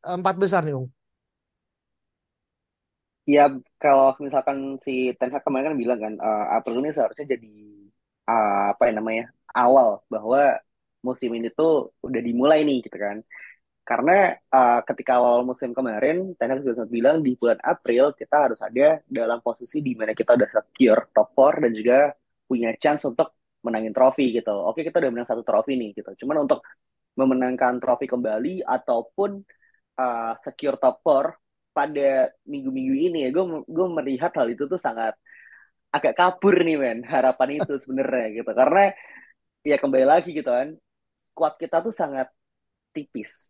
empat 0.00 0.40
besar 0.40 0.64
nih 0.64 0.72
Ung. 0.72 0.88
Ya 3.28 3.52
kalau 3.76 4.16
misalkan 4.24 4.80
si 4.80 5.12
Ten 5.20 5.36
Hag 5.36 5.44
kemarin 5.44 5.68
kan 5.68 5.76
bilang 5.76 6.00
kan 6.00 6.14
uh, 6.16 6.56
April 6.56 6.80
ini 6.80 6.96
seharusnya 6.96 7.36
jadi 7.36 7.52
uh, 8.24 8.72
apa 8.72 8.88
ya 8.88 8.92
namanya 8.96 9.24
awal 9.52 10.00
bahwa 10.08 10.56
musim 11.04 11.36
ini 11.36 11.52
tuh 11.52 11.92
udah 12.00 12.20
dimulai 12.24 12.64
nih 12.64 12.88
gitu 12.88 12.96
kan. 12.96 13.20
Karena 13.84 14.32
uh, 14.48 14.80
ketika 14.88 15.20
awal 15.20 15.44
musim 15.44 15.76
kemarin, 15.76 16.32
Ten 16.40 16.56
Hag 16.56 16.64
sempat 16.64 16.88
bilang 16.88 17.20
di 17.20 17.36
bulan 17.36 17.60
April 17.60 18.16
kita 18.16 18.48
harus 18.48 18.64
ada 18.64 19.04
dalam 19.04 19.44
posisi 19.44 19.84
di 19.84 19.92
mana 19.92 20.16
kita 20.16 20.40
udah 20.40 20.48
secure 20.48 21.12
top 21.12 21.36
4 21.36 21.68
dan 21.68 21.72
juga 21.76 21.98
punya 22.50 22.74
chance 22.82 23.06
untuk 23.06 23.28
menangin 23.66 23.94
trofi 23.96 24.24
gitu. 24.34 24.50
Oke 24.50 24.80
kita 24.86 24.98
udah 25.02 25.10
menang 25.14 25.28
satu 25.30 25.42
trofi 25.46 25.72
nih 25.78 25.90
gitu. 25.98 26.10
Cuman 26.24 26.36
untuk 26.48 26.60
memenangkan 27.18 27.78
trofi 27.82 28.06
kembali 28.10 28.66
ataupun 28.66 29.30
uh, 30.00 30.32
secure 30.40 30.76
top 30.82 31.02
4 31.04 31.36
pada 31.70 32.34
minggu-minggu 32.50 32.94
ini 33.10 33.18
ya 33.24 33.30
gue 33.30 33.44
gue 33.62 33.86
melihat 33.94 34.32
hal 34.34 34.50
itu 34.50 34.66
tuh 34.66 34.80
sangat 34.80 35.14
agak 35.94 36.14
kabur 36.18 36.54
nih 36.66 36.76
men 36.78 36.98
harapan 37.06 37.62
itu 37.62 37.72
sebenarnya 37.82 38.26
gitu 38.42 38.50
karena 38.54 38.90
ya 39.62 39.76
kembali 39.78 40.06
lagi 40.06 40.30
gitu 40.34 40.50
kan 40.50 40.74
squad 41.14 41.54
kita 41.62 41.82
tuh 41.84 41.94
sangat 41.94 42.26
tipis 42.90 43.46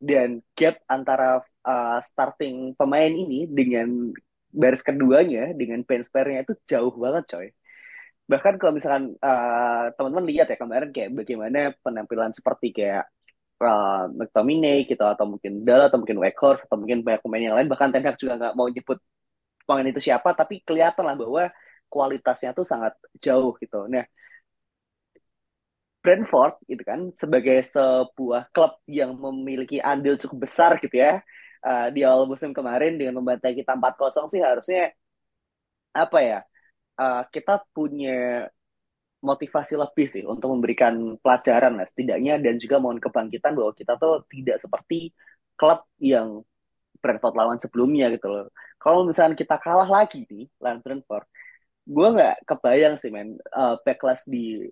dan 0.00 0.42
gap 0.56 0.80
antara 0.90 1.44
uh, 1.62 1.98
starting 2.02 2.74
pemain 2.74 3.12
ini 3.12 3.46
dengan 3.46 4.10
baris 4.50 4.82
keduanya 4.82 5.54
dengan 5.54 5.86
bench 5.86 6.10
itu 6.10 6.54
jauh 6.66 6.94
banget 6.98 7.24
coy 7.30 7.48
bahkan 8.30 8.54
kalau 8.60 8.72
misalkan 8.78 9.04
uh, 9.18 9.90
teman-teman 9.96 10.26
lihat 10.30 10.46
ya 10.52 10.56
kemarin 10.62 10.90
kayak 10.94 11.10
bagaimana 11.18 11.58
penampilan 11.82 12.30
seperti 12.38 12.66
kayak 12.70 13.04
uh, 13.58 14.06
McTominay 14.18 14.86
gitu 14.86 15.02
atau 15.02 15.26
mungkin 15.26 15.66
Dala 15.66 15.90
atau 15.90 15.98
mungkin 16.02 16.18
Weghorst 16.22 16.62
atau 16.66 16.76
mungkin 16.80 17.02
banyak 17.06 17.20
pemain 17.26 17.42
yang 17.42 17.56
lain 17.58 17.68
bahkan 17.72 17.90
Ten 17.90 18.06
Hag 18.06 18.16
juga 18.22 18.38
nggak 18.40 18.54
mau 18.54 18.68
nyebut 18.70 18.98
pemain 19.66 19.86
itu 19.90 20.00
siapa 20.06 20.28
tapi 20.38 20.62
kelihatan 20.62 21.04
lah 21.08 21.16
bahwa 21.18 21.42
kualitasnya 21.90 22.54
tuh 22.54 22.62
sangat 22.62 22.94
jauh 23.18 23.50
gitu. 23.58 23.90
Nah, 23.90 24.06
Brentford 26.00 26.54
gitu 26.64 26.82
kan 26.86 27.12
sebagai 27.20 27.60
sebuah 27.66 28.48
klub 28.54 28.80
yang 28.88 29.12
memiliki 29.20 29.76
andil 29.84 30.16
cukup 30.16 30.48
besar 30.48 30.80
gitu 30.80 30.96
ya 30.96 31.20
uh, 31.66 31.86
di 31.92 32.00
awal 32.08 32.24
musim 32.24 32.56
kemarin 32.56 32.96
dengan 32.96 33.20
membantai 33.20 33.52
kita 33.52 33.76
4-0 33.76 34.32
sih 34.32 34.40
harusnya 34.40 34.82
apa 35.92 36.18
ya 36.24 36.38
uh, 37.00 37.22
kita 37.32 37.64
punya 37.72 38.46
motivasi 39.20 39.74
lebih 39.76 40.06
sih 40.08 40.24
untuk 40.24 40.48
memberikan 40.56 41.16
pelajaran 41.20 41.76
lah 41.76 41.86
setidaknya 41.88 42.40
dan 42.40 42.56
juga 42.56 42.76
mohon 42.80 43.00
kebangkitan 43.00 43.52
bahwa 43.52 43.72
kita 43.76 43.92
tuh 44.00 44.24
tidak 44.32 44.56
seperti 44.64 45.12
klub 45.56 45.84
yang 46.00 46.40
Brentford 47.00 47.36
lawan 47.36 47.58
sebelumnya 47.60 48.12
gitu 48.12 48.28
loh. 48.28 48.44
Kalau 48.80 49.04
misalnya 49.08 49.36
kita 49.36 49.56
kalah 49.60 49.88
lagi 49.88 50.24
nih 50.28 50.48
lawan 50.60 50.80
Brentford, 50.84 51.26
gue 51.84 52.08
nggak 52.16 52.36
kebayang 52.48 52.94
sih 53.00 53.10
men 53.12 53.36
uh, 53.52 53.76
backlash 53.84 54.24
di 54.28 54.68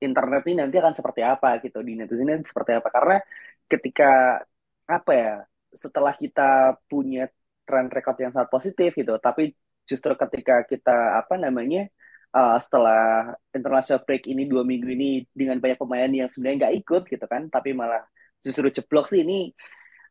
internet 0.00 0.42
ini 0.48 0.54
nanti 0.64 0.76
akan 0.80 0.94
seperti 0.96 1.20
apa 1.24 1.60
gitu 1.64 1.80
di 1.80 1.96
netizen 1.96 2.28
ini 2.28 2.44
seperti 2.44 2.76
apa 2.76 2.88
karena 2.92 3.16
ketika 3.64 4.40
apa 4.84 5.12
ya 5.16 5.32
setelah 5.72 6.12
kita 6.14 6.76
punya 6.90 7.26
trend 7.64 7.88
record 7.88 8.16
yang 8.20 8.32
sangat 8.36 8.50
positif 8.52 8.92
gitu 8.92 9.16
tapi 9.16 9.56
justru 9.84 10.12
ketika 10.16 10.64
kita 10.64 11.20
apa 11.20 11.34
namanya 11.36 11.88
uh, 12.34 12.56
setelah 12.60 13.32
international 13.52 14.02
break 14.04 14.26
ini 14.26 14.48
dua 14.48 14.64
minggu 14.64 14.88
ini 14.88 15.24
dengan 15.32 15.60
banyak 15.60 15.78
pemain 15.78 16.10
yang 16.10 16.28
sebenarnya 16.28 16.68
nggak 16.68 16.76
ikut 16.84 17.02
gitu 17.08 17.26
kan 17.28 17.48
tapi 17.52 17.76
malah 17.76 18.02
justru 18.44 18.68
jeblok 18.72 19.08
sih 19.12 19.24
ini 19.24 19.52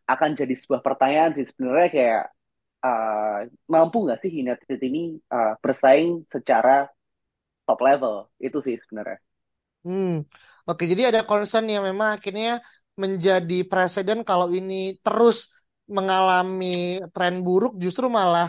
akan 0.10 0.36
jadi 0.36 0.53
sebuah 0.56 0.82
pertanyaan 0.84 1.32
sih 1.38 1.46
sebenarnya 1.48 1.89
kayak 1.89 2.24
uh, 2.84 3.38
mampu 3.72 3.98
nggak 4.03 4.20
sih 4.20 4.32
United 4.32 4.80
ini 4.84 5.18
uh, 5.32 5.56
bersaing 5.63 6.27
secara 6.27 6.88
top 7.63 7.80
level 7.80 8.27
itu 8.44 8.60
sih 8.60 8.75
sebenarnya. 8.75 9.20
Hmm, 9.84 10.24
oke. 10.68 10.84
Jadi 10.88 11.12
ada 11.12 11.27
concern 11.27 11.68
yang 11.68 11.84
memang 11.84 12.15
akhirnya 12.20 12.63
menjadi 12.96 13.68
presiden 13.68 14.24
kalau 14.24 14.48
ini 14.51 14.96
terus 15.03 15.51
mengalami 15.88 17.03
tren 17.12 17.44
buruk, 17.44 17.75
justru 17.75 18.08
malah 18.08 18.48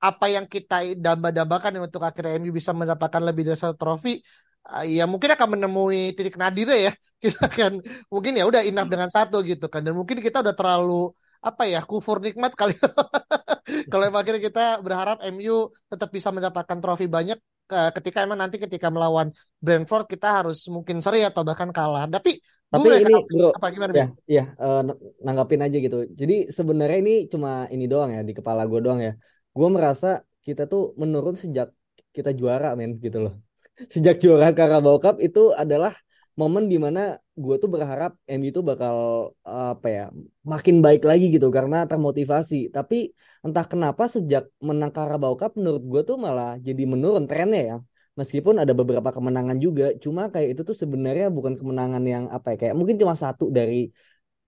apa 0.00 0.26
yang 0.32 0.48
kita 0.48 0.96
damba-dambakan 0.96 1.76
untuk 1.84 2.00
akhirnya 2.00 2.40
MU 2.40 2.50
bisa 2.56 2.72
mendapatkan 2.72 3.20
lebih 3.20 3.52
dari 3.52 3.58
satu 3.60 3.76
trofi, 3.76 4.16
uh, 4.64 4.84
ya 4.84 5.04
mungkin 5.04 5.36
akan 5.36 5.48
menemui 5.60 6.16
titik 6.16 6.40
nadir 6.40 6.72
ya. 6.72 6.92
Kita 7.22 7.46
akan 7.52 7.84
mungkin 8.08 8.32
ya 8.40 8.48
udah 8.48 8.64
enough 8.64 8.88
dengan 8.88 9.12
satu 9.12 9.44
gitu 9.44 9.68
kan. 9.68 9.84
Dan 9.84 9.92
mungkin 9.92 10.24
kita 10.24 10.40
udah 10.40 10.56
terlalu 10.56 11.12
apa 11.44 11.68
ya 11.68 11.84
kufur 11.84 12.24
nikmat 12.24 12.56
kali. 12.56 12.72
Kalau 13.92 14.04
akhirnya 14.08 14.40
kita 14.40 14.64
berharap 14.80 15.20
MU 15.36 15.68
tetap 15.92 16.08
bisa 16.10 16.32
mendapatkan 16.32 16.80
trofi 16.80 17.06
banyak 17.06 17.38
ketika 17.70 18.26
emang 18.26 18.42
nanti 18.42 18.58
ketika 18.58 18.90
melawan 18.90 19.30
Brentford 19.62 20.10
kita 20.10 20.42
harus 20.42 20.66
mungkin 20.66 20.98
seri 20.98 21.22
atau 21.22 21.46
bahkan 21.46 21.70
kalah. 21.70 22.08
Tapi 22.10 22.42
tapi 22.70 22.86
ini 23.02 23.14
bro 23.30 23.50
apa 23.50 23.66
gimana 23.74 23.90
ya 23.94 24.06
ya 24.26 24.44
uh, 24.58 24.82
nanggapin 25.22 25.62
aja 25.62 25.78
gitu. 25.78 26.06
Jadi 26.10 26.50
sebenarnya 26.50 26.98
ini 26.98 27.14
cuma 27.30 27.70
ini 27.70 27.86
doang 27.86 28.10
ya 28.14 28.22
di 28.26 28.34
kepala 28.34 28.66
gue 28.66 28.80
doang 28.82 29.00
ya 29.02 29.14
gue 29.56 29.68
merasa 29.68 30.22
kita 30.46 30.66
tuh 30.70 30.96
menurun 31.00 31.36
sejak 31.36 31.68
kita 32.10 32.30
juara 32.34 32.74
men 32.78 32.98
gitu 32.98 33.18
loh 33.24 33.34
sejak 33.94 34.18
juara 34.22 34.50
Carabao 34.54 34.96
Cup 35.02 35.18
itu 35.22 35.50
adalah 35.54 35.94
momen 36.38 36.70
di 36.72 36.78
mana 36.80 37.20
gue 37.36 37.56
tuh 37.60 37.68
berharap 37.68 38.16
MU 38.24 38.48
itu 38.48 38.60
bakal 38.64 38.96
apa 39.44 39.86
ya 39.88 40.04
makin 40.46 40.80
baik 40.80 41.02
lagi 41.04 41.28
gitu 41.28 41.52
karena 41.52 41.84
termotivasi 41.84 42.72
tapi 42.72 43.12
entah 43.44 43.66
kenapa 43.68 44.08
sejak 44.08 44.48
menang 44.60 44.92
Carabao 44.94 45.34
Cup 45.36 45.56
menurut 45.58 45.82
gue 45.84 46.00
tuh 46.08 46.16
malah 46.16 46.56
jadi 46.60 46.82
menurun 46.88 47.24
trennya 47.28 47.60
ya 47.60 47.76
meskipun 48.16 48.60
ada 48.62 48.72
beberapa 48.76 49.10
kemenangan 49.12 49.58
juga 49.60 49.96
cuma 49.96 50.28
kayak 50.32 50.56
itu 50.56 50.62
tuh 50.68 50.76
sebenarnya 50.76 51.32
bukan 51.32 51.56
kemenangan 51.56 52.02
yang 52.04 52.24
apa 52.28 52.52
ya 52.52 52.56
kayak 52.66 52.74
mungkin 52.76 52.96
cuma 53.00 53.14
satu 53.16 53.48
dari 53.48 53.88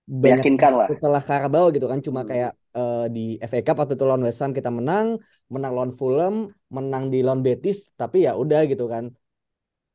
banyak 0.03 0.43
lah. 0.59 0.87
setelah 0.91 1.21
Carabao 1.23 1.71
gitu 1.71 1.87
kan 1.87 1.99
cuma 2.03 2.21
hmm. 2.21 2.29
kayak 2.29 2.51
uh, 2.79 3.05
di 3.15 3.19
FA 3.49 3.59
Cup 3.65 3.75
waktu 3.79 3.93
itu 3.97 4.05
lawan 4.09 4.23
West 4.27 4.39
Ham 4.43 4.51
kita 4.57 4.69
menang 4.69 5.07
menang 5.53 5.71
lawan 5.77 5.93
Fulham 5.99 6.35
menang 6.75 7.03
di 7.13 7.17
lawan 7.25 7.41
Betis 7.45 7.77
tapi 7.99 8.25
ya 8.25 8.31
udah 8.33 8.61
gitu 8.71 8.85
kan. 8.93 9.05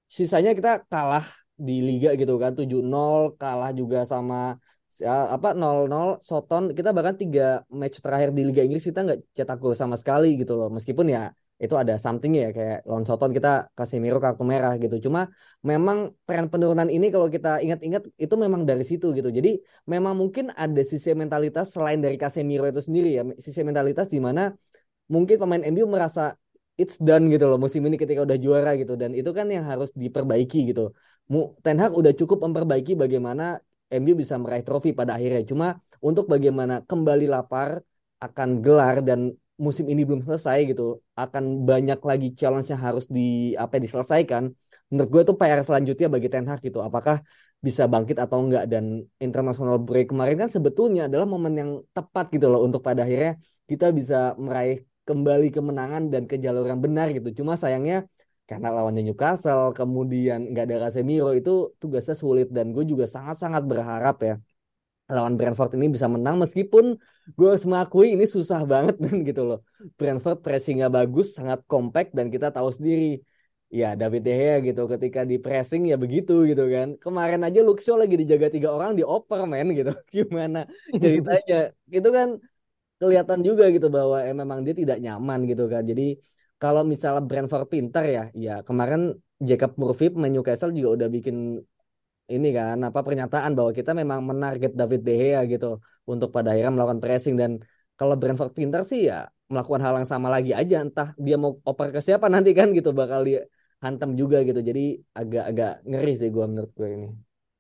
Sisanya 0.09 0.51
kita 0.59 0.71
kalah 0.89 1.25
di 1.59 1.73
liga 1.85 2.09
gitu 2.21 2.35
kan 2.43 2.53
7-0 2.59 3.35
kalah 3.41 3.71
juga 3.81 3.99
sama 4.13 4.57
ya, 5.03 5.11
apa 5.37 5.49
0-0 5.53 6.17
Soton. 6.29 6.63
Kita 6.79 6.91
bahkan 6.97 7.15
tiga 7.23 7.67
match 7.69 7.99
terakhir 8.05 8.29
di 8.37 8.43
Liga 8.49 8.63
Inggris 8.65 8.85
kita 8.89 9.01
nggak 9.07 9.19
cetak 9.37 9.59
gol 9.63 9.75
sama 9.77 9.97
sekali 10.01 10.39
gitu 10.41 10.53
loh. 10.59 10.69
Meskipun 10.77 11.07
ya 11.15 11.23
itu 11.59 11.75
ada 11.75 11.95
something 11.99 12.33
ya 12.39 12.55
kayak 12.57 12.87
lawan 12.87 13.03
Soton 13.03 13.31
kita 13.35 13.49
kasih 13.79 13.99
miru 13.99 14.19
kartu 14.23 14.47
merah 14.47 14.79
gitu. 14.79 14.97
Cuma 15.11 15.27
memang 15.71 16.15
tren 16.27 16.47
penurunan 16.47 16.87
ini 16.87 17.11
kalau 17.15 17.27
kita 17.27 17.59
ingat-ingat 17.65 18.03
itu 18.15 18.35
memang 18.39 18.63
dari 18.63 18.87
situ 18.87 19.11
gitu. 19.19 19.29
Jadi 19.39 19.59
memang 19.91 20.15
mungkin 20.15 20.55
ada 20.55 20.83
sisi 20.87 21.11
mentalitas 21.19 21.75
selain 21.75 21.99
dari 21.99 22.15
Casemiro 22.15 22.65
itu 22.71 22.79
sendiri 22.79 23.09
ya. 23.19 23.23
Sisi 23.43 23.61
mentalitas 23.67 24.07
di 24.07 24.23
mana 24.23 24.55
mungkin 25.11 25.37
pemain 25.43 25.63
MU 25.67 25.85
merasa 25.91 26.39
it's 26.79 26.95
done 27.03 27.27
gitu 27.27 27.51
loh 27.51 27.59
musim 27.59 27.83
ini 27.91 27.99
ketika 27.99 28.23
udah 28.23 28.39
juara 28.39 28.71
gitu. 28.79 28.95
Dan 28.95 29.11
itu 29.19 29.31
kan 29.35 29.51
yang 29.51 29.67
harus 29.67 29.91
diperbaiki 29.99 30.71
gitu. 30.71 30.95
Ten 31.65 31.77
Hag 31.83 31.93
udah 31.93 32.15
cukup 32.15 32.39
memperbaiki 32.47 32.95
bagaimana 32.95 33.59
MU 33.91 34.15
bisa 34.15 34.39
meraih 34.39 34.63
trofi 34.63 34.95
pada 34.95 35.19
akhirnya. 35.19 35.43
Cuma 35.43 35.67
untuk 35.99 36.31
bagaimana 36.31 36.87
kembali 36.87 37.27
lapar 37.27 37.83
akan 38.23 38.49
gelar 38.63 39.03
dan 39.03 39.35
musim 39.65 39.87
ini 39.93 40.03
belum 40.09 40.23
selesai 40.27 40.59
gitu, 40.71 40.83
akan 41.23 41.45
banyak 41.69 41.99
lagi 42.11 42.27
challenge 42.39 42.69
yang 42.73 42.83
harus 42.87 43.05
di 43.17 43.21
apa 43.63 43.77
diselesaikan. 43.83 44.43
Menurut 44.91 45.09
gue 45.13 45.23
itu 45.27 45.35
PR 45.41 45.61
selanjutnya 45.69 46.09
bagi 46.15 46.29
Ten 46.33 46.47
Hag 46.51 46.61
gitu. 46.63 46.79
Apakah 46.89 47.17
bisa 47.67 47.83
bangkit 47.93 48.17
atau 48.23 48.39
enggak 48.45 48.65
dan 48.73 48.85
international 49.19 49.77
break 49.83 50.15
kemarin 50.15 50.37
kan 50.43 50.49
sebetulnya 50.57 51.11
adalah 51.11 51.27
momen 51.27 51.55
yang 51.59 51.71
tepat 51.91 52.31
gitu 52.35 52.47
loh 52.47 52.63
untuk 52.63 52.81
pada 52.87 53.03
akhirnya 53.03 53.35
kita 53.67 53.91
bisa 53.99 54.39
meraih 54.39 54.87
kembali 55.09 55.51
kemenangan 55.51 56.03
dan 56.13 56.23
ke 56.31 56.39
jalur 56.39 56.65
yang 56.71 56.79
benar 56.79 57.11
gitu. 57.17 57.29
Cuma 57.43 57.59
sayangnya 57.59 58.07
karena 58.49 58.69
lawannya 58.73 59.03
Newcastle 59.05 59.77
kemudian 59.77 60.39
nggak 60.55 60.65
ada 60.71 60.77
Casemiro 60.89 61.37
itu 61.37 61.51
tugasnya 61.83 62.17
sulit 62.17 62.49
dan 62.57 62.73
gue 62.73 62.85
juga 62.89 63.05
sangat-sangat 63.05 63.63
berharap 63.71 64.17
ya 64.25 64.35
lawan 65.09 65.35
Brentford 65.39 65.73
ini 65.77 65.87
bisa 65.89 66.07
menang 66.15 66.37
meskipun 66.37 66.85
gue 67.37 67.47
harus 67.49 67.65
mengakui 67.65 68.13
ini 68.17 68.25
susah 68.29 68.61
banget 68.73 68.97
dan 69.05 69.25
gitu 69.29 69.43
loh. 69.49 69.59
Brentford 69.99 70.39
pressingnya 70.45 70.89
bagus 70.93 71.27
sangat 71.37 71.65
compact 71.65 72.13
dan 72.17 72.29
kita 72.35 72.53
tahu 72.53 72.69
sendiri. 72.69 73.21
Ya 73.69 73.93
David 74.01 74.25
De 74.25 74.33
Gea 74.33 74.55
gitu 74.65 74.89
ketika 74.89 75.29
di 75.29 75.37
pressing 75.37 75.83
ya 75.93 75.97
begitu 76.01 76.33
gitu 76.49 76.65
kan. 76.73 76.89
Kemarin 77.05 77.41
aja 77.45 77.61
Luxio 77.61 78.01
lagi 78.01 78.17
dijaga 78.17 78.49
tiga 78.49 78.69
orang 78.73 78.97
di 78.97 79.05
oper 79.05 79.45
men 79.45 79.69
gitu. 79.77 79.93
Gimana 80.15 80.65
ceritanya? 81.03 81.57
Itu 81.97 82.09
kan 82.09 82.29
kelihatan 83.01 83.41
juga 83.45 83.65
gitu 83.75 83.89
bahwa 83.93 84.25
eh, 84.25 84.33
memang 84.33 84.65
dia 84.65 84.73
tidak 84.73 84.99
nyaman 85.05 85.39
gitu 85.51 85.69
kan. 85.73 85.85
Jadi 85.85 86.17
kalau 86.57 86.83
misalnya 86.83 87.23
Brentford 87.29 87.69
pinter 87.69 88.05
ya, 88.09 88.23
ya 88.35 88.53
kemarin 88.67 89.15
Jacob 89.39 89.79
Murphy 89.79 90.11
Newcastle 90.11 90.75
juga 90.75 90.89
udah 91.05 91.09
bikin 91.17 91.37
ini 92.29 92.49
kan 92.53 92.77
apa 92.89 93.01
pernyataan 93.07 93.57
bahwa 93.57 93.73
kita 93.73 93.91
memang 93.97 94.21
menarget 94.21 94.73
David 94.77 95.01
De 95.07 95.15
Gea 95.17 95.41
gitu 95.49 95.81
untuk 96.05 96.29
pada 96.29 96.53
akhirnya 96.53 96.73
melakukan 96.77 97.01
pressing 97.01 97.35
dan 97.41 97.51
kalau 97.99 98.15
Brentford 98.21 98.53
pinter 98.53 98.85
sih 98.85 99.09
ya 99.09 99.27
melakukan 99.49 99.81
hal 99.81 99.95
yang 100.01 100.09
sama 100.09 100.29
lagi 100.29 100.53
aja 100.53 100.85
entah 100.85 101.09
dia 101.17 101.41
mau 101.41 101.57
oper 101.65 101.89
ke 101.95 102.01
siapa 102.05 102.29
nanti 102.35 102.53
kan 102.53 102.71
gitu 102.77 102.93
bakal 102.93 103.25
dia 103.25 103.49
hantam 103.81 104.13
juga 104.21 104.45
gitu 104.45 104.61
jadi 104.61 105.01
agak-agak 105.17 105.73
ngeri 105.89 106.13
sih 106.21 106.29
gue 106.29 106.45
menurut 106.45 106.73
gue 106.75 106.89
ini. 106.93 107.09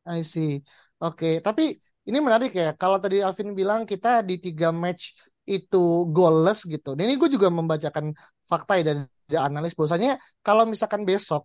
I 0.08 0.24
see. 0.24 0.64
Oke, 0.98 1.14
okay. 1.14 1.34
tapi 1.44 1.76
ini 2.08 2.18
menarik 2.18 2.50
ya. 2.56 2.72
Kalau 2.74 2.96
tadi 2.98 3.20
Alvin 3.20 3.52
bilang 3.52 3.84
kita 3.84 4.24
di 4.24 4.40
tiga 4.40 4.72
match 4.72 5.12
itu 5.44 6.08
goalless 6.08 6.64
gitu. 6.64 6.96
Dan 6.96 7.12
ini 7.12 7.20
gue 7.20 7.28
juga 7.28 7.48
membacakan 7.52 8.16
fakta 8.48 8.80
ya 8.80 8.84
dari 8.88 9.36
analis 9.36 9.76
bahwasanya 9.76 10.16
kalau 10.40 10.64
misalkan 10.64 11.04
besok 11.04 11.44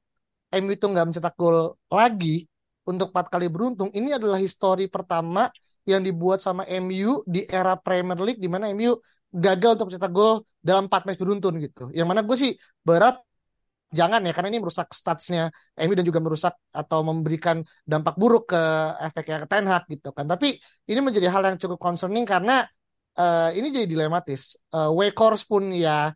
MU 0.55 0.71
itu 0.73 0.85
nggak 0.87 1.05
mencetak 1.11 1.35
gol 1.35 1.75
lagi 1.91 2.47
untuk 2.83 3.15
empat 3.15 3.27
kali 3.31 3.47
beruntung, 3.47 3.89
ini 3.95 4.15
adalah 4.15 4.39
histori 4.39 4.91
pertama 4.91 5.47
yang 5.83 6.03
dibuat 6.03 6.39
sama 6.39 6.63
MU 6.67 7.23
di 7.27 7.43
era 7.47 7.75
Premier 7.75 8.19
League 8.19 8.39
di 8.39 8.47
mana 8.47 8.71
MU 8.71 8.95
gagal 9.33 9.79
untuk 9.79 9.91
mencetak 9.91 10.11
gol 10.13 10.45
dalam 10.61 10.87
empat 10.87 11.09
match 11.09 11.19
beruntun 11.19 11.57
gitu. 11.59 11.89
Yang 11.91 12.07
mana 12.07 12.21
gue 12.21 12.37
sih 12.37 12.51
berharap 12.85 13.25
jangan 13.93 14.25
ya 14.25 14.33
karena 14.33 14.49
ini 14.49 14.59
merusak 14.61 14.89
statsnya 14.93 15.53
MU 15.77 15.93
dan 15.93 16.05
juga 16.05 16.19
merusak 16.21 16.53
atau 16.73 17.05
memberikan 17.05 17.61
dampak 17.85 18.17
buruk 18.17 18.49
ke 18.53 18.61
efeknya 19.05 19.45
ke 19.45 19.47
Ten 19.49 19.65
Hag 19.69 19.83
gitu 19.89 20.09
kan. 20.13 20.25
Tapi 20.29 20.57
ini 20.89 20.99
menjadi 21.01 21.27
hal 21.33 21.41
yang 21.45 21.57
cukup 21.57 21.81
concerning 21.81 22.25
karena 22.25 22.65
uh, 23.17 23.49
ini 23.53 23.73
jadi 23.73 23.85
dilematis. 23.89 24.57
Uh, 24.73 24.89
Wakehorse 24.93 25.45
pun 25.45 25.69
ya 25.73 26.13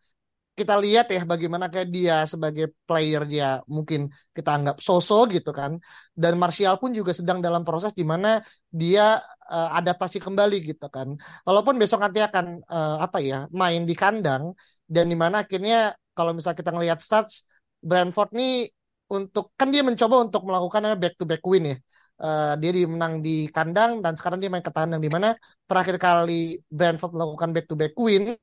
kita 0.57 0.73
lihat 0.81 1.05
ya 1.13 1.21
bagaimana 1.21 1.69
kayak 1.69 1.89
dia 1.93 2.25
sebagai 2.25 2.73
player 2.89 3.21
dia 3.29 3.61
mungkin 3.69 4.09
kita 4.33 4.57
anggap 4.57 4.81
so-so 4.81 5.29
gitu 5.29 5.53
kan. 5.53 5.77
Dan 6.17 6.41
Martial 6.41 6.81
pun 6.81 6.89
juga 6.97 7.13
sedang 7.13 7.37
dalam 7.45 7.61
proses 7.61 7.93
di 7.93 8.01
mana 8.01 8.41
dia 8.73 9.21
uh, 9.53 9.69
adaptasi 9.77 10.17
kembali 10.17 10.57
gitu 10.65 10.89
kan. 10.89 11.13
Walaupun 11.45 11.77
besok 11.77 12.01
nanti 12.01 12.25
akan 12.25 12.65
uh, 12.65 12.97
apa 13.05 13.21
ya 13.21 13.45
main 13.53 13.85
di 13.85 13.93
kandang 13.93 14.57
dan 14.89 15.05
di 15.05 15.13
mana 15.13 15.45
akhirnya 15.45 15.93
kalau 16.17 16.33
misalnya 16.33 16.57
kita 16.57 16.71
ngelihat 16.73 16.99
stats 17.05 17.45
Brentford 17.77 18.33
nih 18.33 18.73
untuk 19.13 19.53
kan 19.53 19.69
dia 19.69 19.85
mencoba 19.85 20.25
untuk 20.25 20.41
melakukan 20.49 20.97
back 20.97 21.13
to 21.21 21.29
back 21.29 21.45
win 21.45 21.65
ya. 21.71 21.77
Uh, 22.17 22.57
dia 22.57 22.73
dimenang 22.73 23.21
di 23.21 23.45
kandang 23.53 24.01
dan 24.01 24.17
sekarang 24.17 24.41
dia 24.41 24.49
main 24.49 24.65
ke 24.65 24.73
di 24.73 25.05
mana 25.05 25.37
terakhir 25.69 26.01
kali 26.01 26.57
Brentford 26.65 27.13
melakukan 27.13 27.53
back 27.53 27.69
to 27.69 27.77
back 27.77 27.93
win 27.93 28.33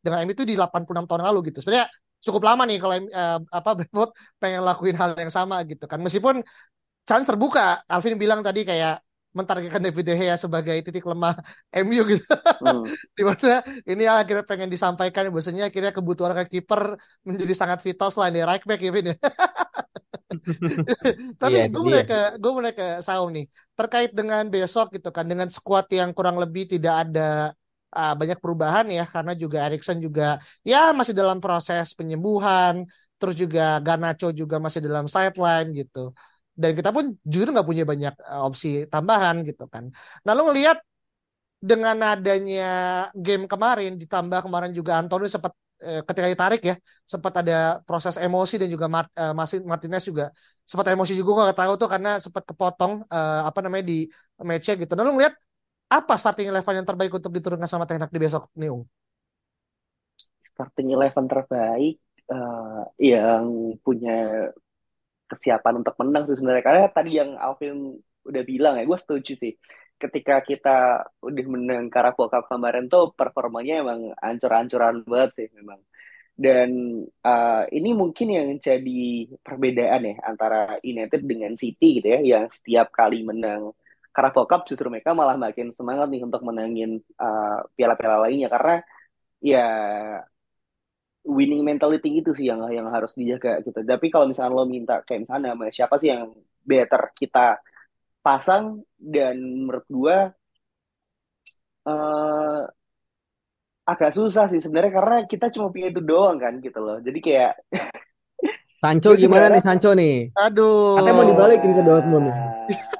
dengan 0.00 0.24
MU 0.24 0.32
itu 0.32 0.44
di 0.48 0.56
86 0.56 1.06
tahun 1.08 1.22
lalu 1.28 1.52
gitu. 1.52 1.64
Sebenarnya 1.64 1.86
cukup 2.20 2.42
lama 2.44 2.62
nih 2.68 2.78
kalau 2.80 2.94
uh, 3.00 3.38
apa 3.48 3.70
Brentford 3.76 4.10
pengen 4.40 4.60
lakuin 4.64 4.96
hal 4.96 5.16
yang 5.16 5.32
sama 5.32 5.60
gitu 5.68 5.84
kan. 5.84 6.00
Meskipun 6.00 6.44
chance 7.04 7.26
terbuka. 7.28 7.84
Alvin 7.88 8.16
bilang 8.16 8.40
tadi 8.40 8.64
kayak 8.64 9.00
mentargetkan 9.30 9.78
David 9.78 10.04
De 10.10 10.14
Gea 10.18 10.34
sebagai 10.34 10.74
titik 10.82 11.06
lemah 11.06 11.38
MU 11.86 12.02
gitu. 12.06 12.26
Hmm. 12.60 12.82
Di 13.16 13.22
mana 13.22 13.62
ini 13.86 14.04
akhirnya 14.06 14.42
pengen 14.42 14.68
disampaikan 14.70 15.30
bahwasanya 15.30 15.70
akhirnya 15.70 15.94
kebutuhan 15.94 16.34
kiper 16.50 16.98
menjadi 17.22 17.54
sangat 17.54 17.78
vital 17.86 18.10
selain 18.10 18.34
di 18.34 18.42
right 18.42 18.64
back 18.66 18.80
ya 18.82 18.90
Vin 18.90 19.14
ya. 19.14 19.16
Tapi 21.40 21.54
iya, 21.58 21.66
gue 21.66 21.82
mulai 21.82 22.04
ke 22.06 22.38
gue 22.38 22.52
mulai 22.54 22.72
ke 22.74 23.02
Saung 23.02 23.34
nih 23.34 23.46
terkait 23.74 24.10
dengan 24.14 24.46
besok 24.46 24.94
gitu 24.94 25.10
kan 25.10 25.26
dengan 25.26 25.50
skuad 25.50 25.90
yang 25.90 26.14
kurang 26.14 26.38
lebih 26.38 26.70
tidak 26.70 27.06
ada 27.06 27.54
uh, 27.94 28.14
banyak 28.20 28.38
perubahan 28.42 28.86
ya 28.88 29.04
karena 29.06 29.32
juga 29.34 29.66
Erikson 29.66 29.98
juga 29.98 30.38
ya 30.62 30.94
masih 30.94 31.14
dalam 31.14 31.38
proses 31.42 31.92
penyembuhan 31.98 32.86
terus 33.18 33.36
juga 33.36 33.82
Garnacho 33.84 34.32
juga 34.32 34.56
masih 34.62 34.80
dalam 34.80 35.04
sideline 35.10 35.68
gitu 35.76 36.14
dan 36.60 36.70
kita 36.76 36.90
pun 36.92 37.16
jujur 37.24 37.48
nggak 37.52 37.66
punya 37.66 37.84
banyak 37.88 38.14
uh, 38.20 38.44
opsi 38.48 38.84
tambahan 38.92 39.40
gitu 39.48 39.64
kan. 39.70 39.88
Nah 40.24 40.32
lo 40.36 40.50
ngelihat 40.50 40.78
dengan 41.60 41.96
adanya 42.04 42.64
game 43.12 43.44
kemarin 43.44 44.00
ditambah 44.00 44.48
kemarin 44.48 44.72
juga 44.72 44.96
Antonio 45.00 45.28
sempat 45.28 45.52
uh, 45.84 46.00
ketika 46.04 46.26
ditarik 46.32 46.60
ya 46.64 46.74
sempat 47.04 47.32
ada 47.44 47.80
proses 47.84 48.16
emosi 48.16 48.60
dan 48.60 48.68
juga 48.72 48.86
Mart, 48.88 49.08
Martinez 49.64 50.04
juga 50.04 50.32
sempat 50.64 50.88
emosi 50.92 51.12
juga 51.16 51.48
nggak 51.48 51.58
tahu 51.60 51.72
tuh 51.80 51.88
karena 51.88 52.10
sempat 52.20 52.44
kepotong 52.48 53.04
apa 53.48 53.58
namanya 53.64 53.84
di 53.90 54.06
matchnya 54.40 54.74
gitu. 54.80 54.92
Nah 54.96 55.04
lo 55.04 55.12
ngelihat 55.16 55.34
apa 55.90 56.14
starting 56.14 56.54
eleven 56.54 56.78
yang 56.78 56.86
terbaik 56.86 57.10
untuk 57.10 57.34
diturunkan 57.34 57.66
sama 57.66 57.82
Tenak 57.82 58.14
di 58.14 58.22
besok 58.22 58.46
nih 58.54 58.70
Starting 60.54 60.94
eleven 60.94 61.26
terbaik 61.26 61.98
uh, 62.30 62.86
yang 62.94 63.74
punya 63.82 64.54
kesiapan 65.26 65.82
untuk 65.82 65.94
menang 65.98 66.30
sih 66.30 66.38
sebenarnya. 66.38 66.62
Karena 66.62 66.82
tadi 66.90 67.10
yang 67.18 67.34
Alvin 67.38 67.98
udah 68.22 68.42
bilang 68.46 68.78
ya 68.78 68.86
gue 68.86 68.98
setuju 68.98 69.34
sih. 69.34 69.54
Ketika 70.00 70.40
kita 70.40 71.06
udah 71.20 71.44
menang 71.50 71.90
Carabao 71.92 72.30
Cup 72.30 72.46
kemarin 72.48 72.88
tuh 72.88 73.12
performanya 73.12 73.84
emang 73.84 74.14
ancur-ancuran 74.18 75.02
banget 75.04 75.30
sih 75.36 75.48
memang. 75.58 75.80
Dan 76.40 76.70
uh, 77.20 77.64
ini 77.68 77.92
mungkin 77.92 78.32
yang 78.32 78.48
jadi 78.62 79.28
perbedaan 79.44 80.08
ya 80.08 80.14
antara 80.24 80.80
United 80.80 81.20
dengan 81.26 81.52
City 81.52 82.00
gitu 82.00 82.08
ya 82.16 82.20
yang 82.24 82.48
setiap 82.48 82.88
kali 82.94 83.20
menang 83.20 83.76
Carabao 84.10 84.44
Cup 84.46 84.66
justru 84.66 84.90
mereka 84.90 85.14
malah 85.14 85.38
makin 85.38 85.70
semangat 85.74 86.10
nih 86.10 86.22
untuk 86.26 86.42
menangin 86.42 86.98
uh, 87.18 87.62
piala-piala 87.78 88.26
lainnya 88.26 88.50
karena 88.50 88.82
ya 89.38 89.66
winning 91.24 91.62
mentality 91.62 92.20
itu 92.20 92.34
sih 92.34 92.50
yang 92.50 92.64
yang 92.72 92.90
harus 92.90 93.14
dijaga 93.14 93.62
gitu. 93.62 93.80
Tapi 93.86 94.06
kalau 94.10 94.26
misalnya 94.26 94.52
lo 94.56 94.64
minta 94.66 95.04
kayak 95.06 95.28
misalnya 95.28 95.54
sama 95.54 95.64
siapa 95.70 95.94
sih 96.00 96.08
yang 96.10 96.34
better 96.64 97.14
kita 97.14 97.60
pasang 98.20 98.84
dan 98.98 99.38
menurut 99.40 99.86
gua 99.88 100.16
uh, 101.86 102.62
agak 103.86 104.12
susah 104.14 104.46
sih 104.46 104.60
sebenarnya 104.62 104.92
karena 104.92 105.16
kita 105.26 105.50
cuma 105.50 105.72
punya 105.72 105.90
itu 105.90 106.02
doang 106.02 106.38
kan 106.38 106.58
gitu 106.58 106.78
loh. 106.82 106.98
Jadi 106.98 107.18
kayak 107.22 107.52
Sancho 108.80 109.12
gimana 109.12 109.52
nih 109.52 109.60
Sancho 109.60 109.92
nih? 109.92 110.32
Aduh. 110.40 110.96
Katanya 110.96 111.16
mau 111.20 111.28
dibalikin 111.28 111.76
ke 111.76 111.82
Dortmund. 111.84 112.32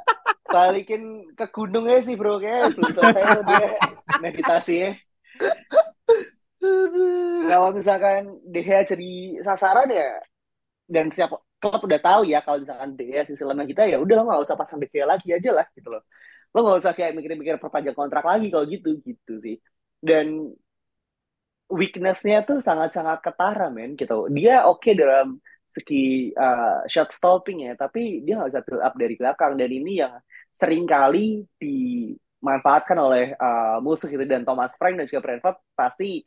Balikin 0.51 1.31
ke 1.39 1.47
gunungnya 1.55 2.03
sih 2.03 2.19
bro 2.19 2.43
kayak. 2.43 2.75
Selesai 2.75 3.23
dia 3.49 3.69
meditasi 4.19 4.75
ya. 4.77 4.91
Kalau 7.49 7.73
misalkan 7.73 8.37
De 8.45 8.61
Gea 8.61 8.85
jadi 8.85 9.41
sasaran 9.41 9.89
ya 9.89 10.21
dan 10.91 11.09
siapa 11.09 11.41
klub 11.63 11.81
udah 11.87 12.01
tahu 12.03 12.23
ya 12.29 12.45
kalau 12.45 12.61
misalkan 12.61 12.99
De 12.99 13.05
Gea 13.09 13.23
sisi 13.25 13.41
lemah 13.47 13.65
kita 13.65 13.89
ya 13.89 13.97
udah 13.97 14.15
lo 14.21 14.23
nggak 14.29 14.43
usah 14.45 14.57
pasang 14.61 14.77
De 14.83 14.91
Gea 14.91 15.09
lagi 15.09 15.33
aja 15.33 15.51
lah 15.55 15.67
gitu 15.73 15.89
loh. 15.89 16.05
Lo 16.53 16.59
nggak 16.67 16.79
usah 16.85 16.93
kayak 16.93 17.17
mikir-mikir 17.17 17.57
perpanjang 17.63 17.97
kontrak 17.97 18.27
lagi 18.27 18.53
kalau 18.53 18.67
gitu 18.69 18.99
gitu 19.07 19.33
sih. 19.41 19.57
Dan 20.03 20.53
weaknessnya 21.71 22.43
tuh 22.43 22.59
sangat-sangat 22.61 23.23
ketara 23.23 23.71
men 23.71 23.95
gitu. 23.95 24.27
Dia 24.35 24.67
oke 24.67 24.83
okay 24.83 24.93
dalam 24.99 25.39
segi 25.71 26.35
uh, 26.35 26.83
shot 26.91 27.15
stopping 27.15 27.71
ya 27.71 27.79
tapi 27.79 28.23
dia 28.27 28.39
nggak 28.39 28.51
bisa 28.51 28.63
build 28.67 28.83
up 28.83 28.95
dari 28.99 29.15
belakang. 29.17 29.53
Dan 29.55 29.71
ini 29.71 30.03
yang 30.03 30.15
sering 30.51 30.85
kali 30.85 31.47
dimanfaatkan 31.57 32.99
oleh 32.99 33.35
uh, 33.39 33.79
musuh 33.81 34.11
gitu. 34.11 34.23
Dan 34.27 34.43
Thomas 34.43 34.75
Frank 34.77 34.99
dan 34.99 35.07
juga 35.07 35.23
Brentford 35.23 35.57
pasti 35.75 36.23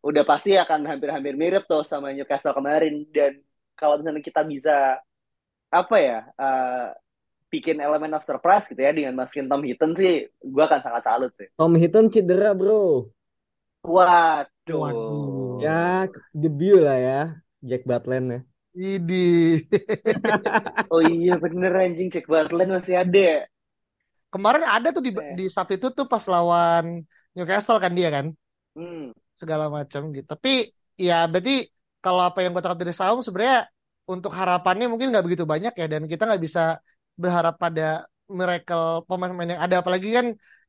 udah 0.00 0.24
pasti 0.24 0.56
akan 0.56 0.88
hampir-hampir 0.88 1.36
mirip 1.36 1.68
tuh 1.68 1.84
sama 1.84 2.12
Newcastle 2.12 2.56
kemarin. 2.56 3.04
Dan 3.12 3.40
kalau 3.76 4.00
misalnya 4.00 4.24
kita 4.24 4.42
bisa 4.44 5.00
apa 5.70 5.96
ya 6.02 6.26
uh, 6.34 6.90
bikin 7.50 7.82
elemen 7.82 8.14
of 8.14 8.26
surprise 8.26 8.66
gitu 8.70 8.78
ya 8.78 8.94
dengan 8.94 9.18
masukin 9.18 9.50
Tom 9.50 9.62
Hinton 9.62 9.94
sih 9.98 10.26
gue 10.26 10.62
akan 10.62 10.80
sangat 10.82 11.02
salut 11.02 11.32
sih. 11.34 11.50
Tom 11.58 11.74
Hinton 11.74 12.06
cedera 12.10 12.54
bro. 12.54 13.10
Waduh, 13.80 14.76
waduh. 14.76 15.56
ya 15.64 16.04
debut 16.36 16.84
lah 16.84 17.00
ya 17.00 17.20
Jack 17.64 17.88
Butland 17.88 18.26
ya 18.28 18.40
Idi. 18.70 19.66
oh 20.94 21.02
iya 21.02 21.34
bener 21.40 21.72
anjing 21.74 22.08
Jack 22.10 22.30
Butland 22.30 22.70
masih 22.80 23.02
ada 23.02 23.50
Kemarin 24.30 24.62
ada 24.62 24.94
tuh 24.94 25.02
di, 25.02 25.10
eh. 25.10 25.34
di 25.34 25.50
substitute 25.50 25.90
tuh 25.90 26.06
pas 26.06 26.22
lawan 26.30 27.02
Newcastle 27.34 27.82
kan 27.82 27.90
dia 27.90 28.14
kan? 28.14 28.30
Hmm 28.78 29.10
segala 29.40 29.72
macam 29.72 30.12
gitu. 30.12 30.28
Tapi 30.28 30.68
ya 31.00 31.24
berarti 31.24 31.64
kalau 32.04 32.28
apa 32.28 32.44
yang 32.44 32.52
gue 32.52 32.60
tangkap 32.60 32.80
dari 32.84 32.92
Saum 32.92 33.24
sebenarnya 33.24 33.64
untuk 34.04 34.36
harapannya 34.36 34.86
mungkin 34.92 35.08
nggak 35.08 35.24
begitu 35.24 35.44
banyak 35.48 35.72
ya 35.72 35.86
dan 35.88 36.04
kita 36.04 36.28
nggak 36.28 36.42
bisa 36.44 36.76
berharap 37.16 37.56
pada 37.56 38.04
miracle 38.28 39.08
pemain-pemain 39.08 39.56
yang 39.56 39.62
ada 39.64 39.80
apalagi 39.80 40.12
kan 40.12 40.26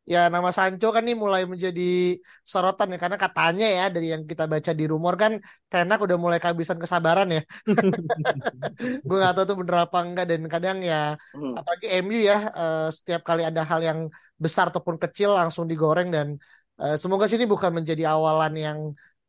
ya 0.08 0.28
nama 0.34 0.50
Sancho 0.50 0.90
kan 0.90 1.06
nih 1.06 1.14
mulai 1.14 1.46
menjadi 1.46 2.18
sorotan 2.42 2.94
ya 2.94 2.98
karena 2.98 3.18
katanya 3.22 3.68
ya 3.70 3.86
dari 3.94 4.08
yang 4.14 4.24
kita 4.26 4.50
baca 4.50 4.72
di 4.74 4.86
rumor 4.90 5.14
kan 5.16 5.38
Tenak 5.72 6.02
udah 6.04 6.18
mulai 6.20 6.40
kehabisan 6.42 6.82
kesabaran 6.82 7.30
ya. 7.32 7.42
gue 9.08 9.18
nggak 9.18 9.34
tahu 9.38 9.46
tuh 9.46 9.58
bener 9.62 9.78
apa 9.88 9.98
enggak 10.04 10.26
dan 10.28 10.42
kadang 10.50 10.78
ya 10.82 11.16
hmm. 11.38 11.54
apalagi 11.56 11.88
MU 12.02 12.20
ya 12.20 12.38
uh, 12.52 12.88
setiap 12.90 13.22
kali 13.24 13.46
ada 13.46 13.62
hal 13.64 13.80
yang 13.80 14.00
besar 14.36 14.74
ataupun 14.74 14.98
kecil 14.98 15.38
langsung 15.38 15.70
digoreng 15.70 16.10
dan 16.10 16.42
Uh, 16.82 16.98
semoga 16.98 17.30
sini 17.30 17.46
bukan 17.46 17.78
menjadi 17.78 18.10
awalan 18.10 18.54
yang 18.58 18.80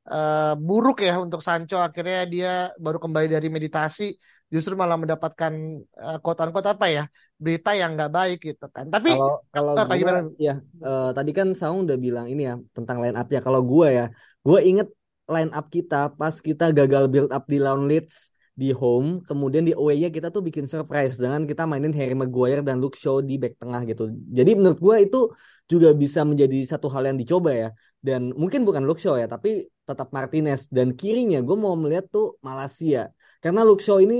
uh, 0.08 0.56
buruk 0.56 1.04
ya 1.04 1.20
untuk 1.20 1.44
Sancho. 1.44 1.76
Akhirnya 1.84 2.24
dia 2.24 2.52
baru 2.80 2.96
kembali 2.96 3.28
dari 3.28 3.52
meditasi, 3.52 4.16
justru 4.52 4.76
malah 4.76 5.00
mendapatkan 5.00 5.80
uh, 5.96 6.20
quote 6.20 6.68
apa 6.68 6.86
ya 6.92 7.04
berita 7.40 7.72
yang 7.72 7.96
nggak 7.96 8.12
baik 8.12 8.38
gitu 8.52 8.68
kan. 8.68 8.92
Tapi 8.92 9.16
kalau 9.16 9.40
kalau 9.48 9.72
apa, 9.72 9.96
gua, 9.96 10.28
ya 10.36 10.60
uh, 10.84 11.10
tadi 11.16 11.32
kan 11.32 11.56
Saung 11.56 11.88
udah 11.88 11.96
bilang 11.96 12.28
ini 12.28 12.44
ya 12.44 12.60
tentang 12.76 13.00
line 13.00 13.16
up 13.16 13.32
ya. 13.32 13.40
Kalau 13.40 13.64
gue 13.64 13.88
ya, 13.88 14.06
gue 14.44 14.60
inget 14.60 14.88
line 15.24 15.52
up 15.56 15.72
kita 15.72 16.12
pas 16.12 16.36
kita 16.36 16.68
gagal 16.76 17.08
build 17.08 17.32
up 17.32 17.48
di 17.48 17.56
lawan 17.56 17.88
Leeds 17.88 18.28
di 18.52 18.68
home, 18.68 19.24
kemudian 19.24 19.64
di 19.64 19.72
away-nya 19.72 20.12
kita 20.12 20.28
tuh 20.28 20.44
bikin 20.44 20.68
surprise 20.68 21.16
dengan 21.16 21.48
kita 21.48 21.64
mainin 21.64 21.88
Harry 21.96 22.12
Maguire 22.12 22.60
dan 22.60 22.84
Luke 22.84 23.00
Shaw 23.00 23.24
di 23.24 23.40
back 23.40 23.56
tengah 23.56 23.80
gitu. 23.88 24.12
Jadi 24.12 24.52
menurut 24.52 24.76
gue 24.76 24.96
itu 25.08 25.20
juga 25.64 25.96
bisa 25.96 26.20
menjadi 26.20 26.60
satu 26.68 26.92
hal 26.92 27.08
yang 27.08 27.16
dicoba 27.16 27.56
ya. 27.56 27.68
Dan 27.96 28.36
mungkin 28.36 28.68
bukan 28.68 28.84
Luke 28.84 29.00
Shaw 29.00 29.16
ya, 29.16 29.24
tapi 29.24 29.72
tetap 29.88 30.12
Martinez 30.12 30.68
dan 30.68 30.92
kirinya 30.92 31.40
gue 31.40 31.56
mau 31.56 31.72
melihat 31.72 32.12
tuh 32.12 32.36
Malaysia. 32.44 33.08
Karena 33.42 33.60
Luke 33.68 33.82
Shaw 33.86 33.98
ini 34.06 34.16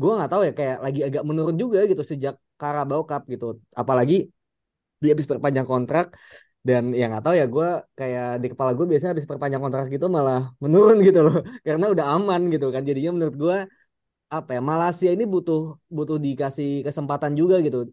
gue 0.00 0.12
nggak 0.16 0.30
tahu 0.32 0.42
ya 0.48 0.52
kayak 0.58 0.76
lagi 0.84 1.00
agak 1.08 1.22
menurun 1.28 1.56
juga 1.62 1.78
gitu 1.90 2.02
sejak 2.10 2.34
Carabao 2.60 3.02
Cup 3.10 3.22
gitu. 3.32 3.46
Apalagi 3.80 4.14
dia 5.02 5.10
habis 5.14 5.26
perpanjang 5.30 5.66
kontrak 5.72 6.06
dan 6.68 6.82
ya 6.98 7.04
nggak 7.10 7.22
tahu 7.24 7.34
ya 7.40 7.46
gue 7.54 7.68
kayak 7.98 8.26
di 8.42 8.46
kepala 8.52 8.70
gue 8.76 8.86
biasanya 8.90 9.12
habis 9.14 9.28
perpanjang 9.30 9.62
kontrak 9.64 9.84
gitu 9.94 10.06
malah 10.16 10.52
menurun 10.62 10.98
gitu 11.06 11.20
loh. 11.26 11.36
Karena 11.66 11.84
udah 11.94 12.06
aman 12.14 12.40
gitu 12.54 12.66
kan. 12.74 12.82
Jadinya 12.88 13.10
menurut 13.16 13.36
gue 13.44 13.56
apa 14.28 14.50
ya 14.56 14.60
Malaysia 14.60 15.08
ini 15.08 15.24
butuh 15.24 15.60
butuh 15.96 16.16
dikasih 16.26 16.84
kesempatan 16.86 17.32
juga 17.40 17.56
gitu. 17.66 17.88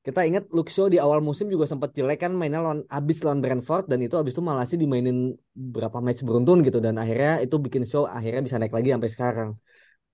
Kita 0.00 0.24
ingat 0.24 0.48
Luke 0.56 0.72
Shaw 0.72 0.88
di 0.88 0.96
awal 0.96 1.20
musim 1.20 1.52
juga 1.52 1.68
sempat 1.68 1.92
jelek 1.92 2.24
kan 2.24 2.32
mainnya 2.32 2.64
lawan 2.64 2.80
abis 2.88 3.20
lawan 3.20 3.44
Brentford 3.44 3.84
dan 3.90 4.00
itu 4.00 4.16
abis 4.16 4.32
itu 4.32 4.40
Malaysia 4.40 4.76
dimainin 4.80 5.36
berapa 5.52 5.98
match 6.00 6.24
beruntun 6.24 6.64
gitu. 6.64 6.78
Dan 6.80 6.94
akhirnya 7.02 7.42
itu 7.44 7.56
bikin 7.60 7.82
show 7.84 8.08
akhirnya 8.08 8.40
bisa 8.46 8.56
naik 8.56 8.72
lagi 8.72 8.88
sampai 8.94 9.10
sekarang 9.12 9.50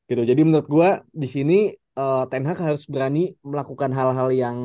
gitu 0.07 0.23
jadi 0.23 0.41
menurut 0.47 0.69
gue 0.71 0.89
di 1.11 1.29
sini 1.29 1.59
uh, 1.99 2.25
Ten 2.31 2.47
Hag 2.47 2.59
harus 2.63 2.87
berani 2.87 3.35
melakukan 3.43 3.91
hal-hal 3.91 4.29
yang 4.31 4.57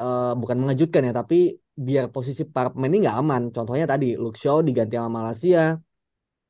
uh, 0.00 0.32
bukan 0.34 0.56
mengejutkan 0.58 1.06
ya 1.08 1.12
tapi 1.14 1.58
biar 1.78 2.10
posisi 2.10 2.42
para 2.42 2.74
pemain 2.74 2.90
ini 2.90 3.06
nggak 3.06 3.18
aman. 3.22 3.42
Contohnya 3.54 3.86
tadi 3.86 4.18
Luke 4.18 4.34
Shaw 4.34 4.66
diganti 4.66 4.98
sama 4.98 5.22
Malaysia. 5.22 5.78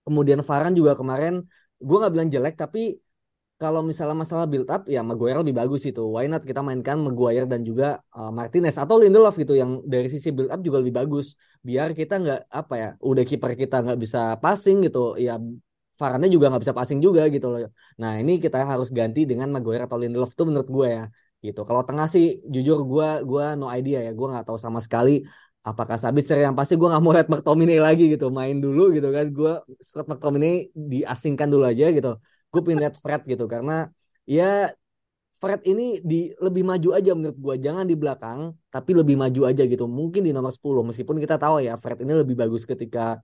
Kemudian 0.07 0.41
Varane 0.41 0.73
juga 0.73 0.97
kemarin 0.97 1.45
gue 1.77 1.97
nggak 2.01 2.13
bilang 2.17 2.31
jelek 2.33 2.55
tapi 2.57 2.97
kalau 3.59 3.83
misalnya 3.83 4.17
masalah 4.23 4.47
build 4.47 4.71
up 4.71 4.87
ya 4.87 5.03
Maguire 5.05 5.43
lebih 5.43 5.61
bagus 5.61 5.83
itu. 5.85 6.01
Why 6.01 6.31
not 6.31 6.47
kita 6.49 6.63
mainkan 6.65 6.97
Maguire 7.03 7.45
dan 7.45 7.61
juga 7.67 8.01
uh, 8.17 8.33
Martinez 8.33 8.79
atau 8.79 8.97
Lindelof 9.03 9.35
gitu 9.37 9.53
yang 9.59 9.83
dari 9.85 10.09
sisi 10.09 10.33
build 10.33 10.49
up 10.49 10.63
juga 10.65 10.81
lebih 10.81 10.95
bagus. 10.97 11.37
Biar 11.61 11.93
kita 11.93 12.23
nggak 12.23 12.41
apa 12.49 12.75
ya, 12.79 12.89
udah 13.03 13.25
kiper 13.29 13.53
kita 13.59 13.85
nggak 13.85 13.99
bisa 14.01 14.19
passing 14.41 14.87
gitu. 14.87 15.19
Ya 15.21 15.37
Varane 16.01 16.27
juga 16.35 16.45
nggak 16.49 16.63
bisa 16.65 16.77
passing 16.79 17.01
juga 17.07 17.23
gitu 17.35 17.47
loh. 17.53 17.59
Nah 18.01 18.13
ini 18.21 18.33
kita 18.45 18.57
harus 18.63 18.89
ganti 18.99 19.21
dengan 19.31 19.49
Maguire 19.55 19.83
atau 19.87 19.99
Lindelof 20.03 20.31
tuh 20.39 20.47
menurut 20.49 20.69
gue 20.77 20.89
ya 20.97 21.05
gitu. 21.47 21.61
Kalau 21.69 21.83
tengah 21.89 22.07
sih 22.15 22.25
jujur 22.55 22.79
gue 22.91 23.09
gua 23.31 23.45
no 23.61 23.67
idea 23.79 23.99
ya, 24.07 24.11
gue 24.19 24.27
nggak 24.31 24.45
tahu 24.49 24.59
sama 24.59 24.79
sekali 24.87 25.11
apakah 25.69 25.97
Sabitzer 26.03 26.39
yang 26.47 26.57
pasti 26.59 26.75
gue 26.81 26.89
nggak 26.91 27.03
mau 27.05 27.13
lihat 27.17 27.29
McTominay 27.33 27.79
lagi 27.87 28.03
gitu, 28.15 28.27
main 28.39 28.57
dulu 28.65 28.81
gitu 28.97 29.09
kan. 29.17 29.27
Gue 29.37 29.53
Scott 29.83 30.07
McTominay 30.11 30.71
diasingkan 30.75 31.49
dulu 31.53 31.65
aja 31.67 31.85
gitu. 31.97 32.09
Gue 32.51 32.61
pengen 32.65 32.79
lihat 32.87 32.97
Fred 33.03 33.23
gitu 33.29 33.45
karena 33.51 33.73
ya 34.25 34.71
Fred 35.39 35.63
ini 35.71 36.03
di 36.03 36.35
lebih 36.43 36.67
maju 36.67 36.89
aja 36.99 37.11
menurut 37.15 37.39
gue, 37.39 37.55
jangan 37.63 37.85
di 37.87 37.95
belakang 37.95 38.41
tapi 38.75 38.91
lebih 38.95 39.15
maju 39.23 39.41
aja 39.51 39.63
gitu. 39.67 39.85
Mungkin 39.87 40.27
di 40.27 40.31
nomor 40.35 40.51
10 40.51 40.83
meskipun 40.89 41.17
kita 41.23 41.39
tahu 41.39 41.63
ya 41.63 41.79
Fred 41.79 41.99
ini 42.03 42.13
lebih 42.23 42.35
bagus 42.35 42.63
ketika 42.67 43.23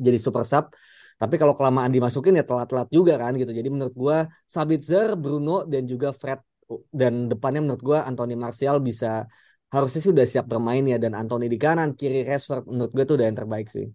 jadi 0.00 0.16
super 0.16 0.44
sub. 0.48 0.72
Tapi 1.20 1.34
kalau 1.40 1.54
kelamaan 1.58 1.90
dimasukin 1.92 2.38
ya 2.38 2.44
telat-telat 2.44 2.88
juga 2.92 3.14
kan 3.18 3.32
gitu. 3.40 3.52
Jadi 3.52 3.68
menurut 3.68 3.94
gue 3.94 4.18
Sabitzer, 4.46 5.16
Bruno 5.18 5.64
dan 5.68 5.82
juga 5.88 6.10
Fred 6.12 6.40
dan 6.88 7.28
depannya 7.28 7.60
menurut 7.64 7.82
gue 7.84 7.98
Anthony 8.00 8.34
Martial 8.38 8.80
bisa 8.80 9.28
harusnya 9.72 10.00
sih 10.04 10.12
udah 10.12 10.26
siap 10.28 10.46
bermain 10.48 10.84
ya 10.84 10.96
dan 11.00 11.12
Anthony 11.16 11.48
di 11.48 11.56
kanan 11.56 11.96
kiri 11.96 12.24
Rashford 12.28 12.68
menurut 12.68 12.92
gue 12.92 13.04
tuh 13.08 13.14
udah 13.16 13.26
yang 13.28 13.38
terbaik 13.40 13.68
sih. 13.72 13.88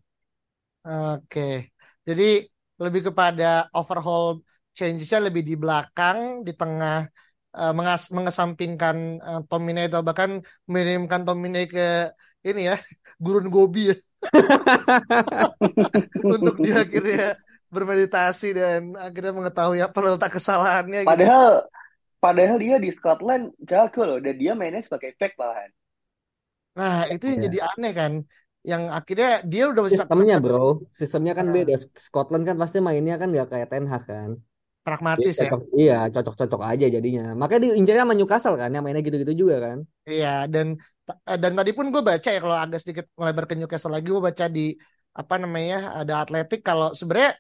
Oke, 0.88 1.73
jadi 2.08 2.47
lebih 2.80 3.12
kepada 3.12 3.67
overhaul 3.75 4.39
changesnya 4.77 5.19
lebih 5.27 5.43
di 5.43 5.53
belakang, 5.60 6.45
di 6.47 6.53
tengah 6.56 7.10
uh, 7.58 7.73
mengas 7.77 8.13
mengesampingkan 8.13 8.97
uh, 9.19 9.41
Tomine 9.49 9.89
atau 9.89 10.01
bahkan 10.06 10.39
mengirimkan 10.69 11.21
Tomine 11.27 11.67
ke 11.67 12.13
ini 12.45 12.71
ya 12.71 12.75
gurun 13.23 13.49
gobi 13.51 13.91
ya 13.91 13.95
untuk 16.35 16.55
dia 16.61 16.83
akhirnya 16.83 17.27
bermeditasi 17.67 18.55
dan 18.55 18.95
akhirnya 18.95 19.33
mengetahui 19.35 19.79
apa 19.83 19.97
letak 19.99 20.31
kesalahannya. 20.39 21.03
Gitu. 21.03 21.11
Padahal 21.11 21.67
padahal 22.17 22.57
dia 22.57 22.75
di 22.79 22.89
Scotland 22.95 23.51
jago 23.59 24.01
loh 24.03 24.19
dan 24.23 24.35
dia 24.39 24.55
mainnya 24.55 24.83
sebagai 24.83 25.15
back 25.19 25.35
malahan. 25.35 25.69
Nah 26.77 27.09
itu 27.11 27.25
yang 27.27 27.41
ya. 27.41 27.45
jadi 27.49 27.57
aneh 27.75 27.93
kan 27.93 28.13
yang 28.67 28.91
akhirnya 28.91 29.39
dia 29.47 29.71
udah 29.71 29.87
sistemnya 29.87 30.43
bro 30.43 30.83
sistemnya 30.91 31.31
kan 31.31 31.47
nah. 31.47 31.55
beda 31.55 31.79
Scotland 31.95 32.43
kan 32.43 32.59
pasti 32.59 32.83
mainnya 32.83 33.15
kan 33.15 33.31
nggak 33.31 33.47
kayak 33.47 33.71
Ten 33.71 33.87
Hag 33.87 34.03
kan 34.03 34.35
pragmatis 34.83 35.39
ya 35.39 35.55
iya 35.71 35.99
cocok-cocok 36.11 36.61
aja 36.67 36.91
jadinya 36.91 37.31
makanya 37.31 37.71
diincarnya 37.71 38.03
sama 38.03 38.15
Newcastle 38.19 38.59
kan 38.59 38.75
yang 38.75 38.83
mainnya 38.83 39.07
gitu-gitu 39.07 39.47
juga 39.47 39.71
kan 39.71 39.87
iya 40.03 40.51
dan 40.51 40.75
dan 41.23 41.51
tadi 41.55 41.71
pun 41.71 41.87
gue 41.87 42.03
baca 42.03 42.27
ya 42.27 42.39
kalau 42.43 42.57
agak 42.57 42.79
sedikit 42.83 43.05
melebar 43.15 43.47
ke 43.47 43.55
Newcastle 43.55 43.95
lagi 43.95 44.07
gue 44.11 44.23
baca 44.23 44.45
di 44.51 44.75
apa 45.15 45.35
namanya 45.39 45.95
ada 45.95 46.21
Atletik 46.21 46.61
kalau 46.61 46.91
sebenarnya 46.91 47.39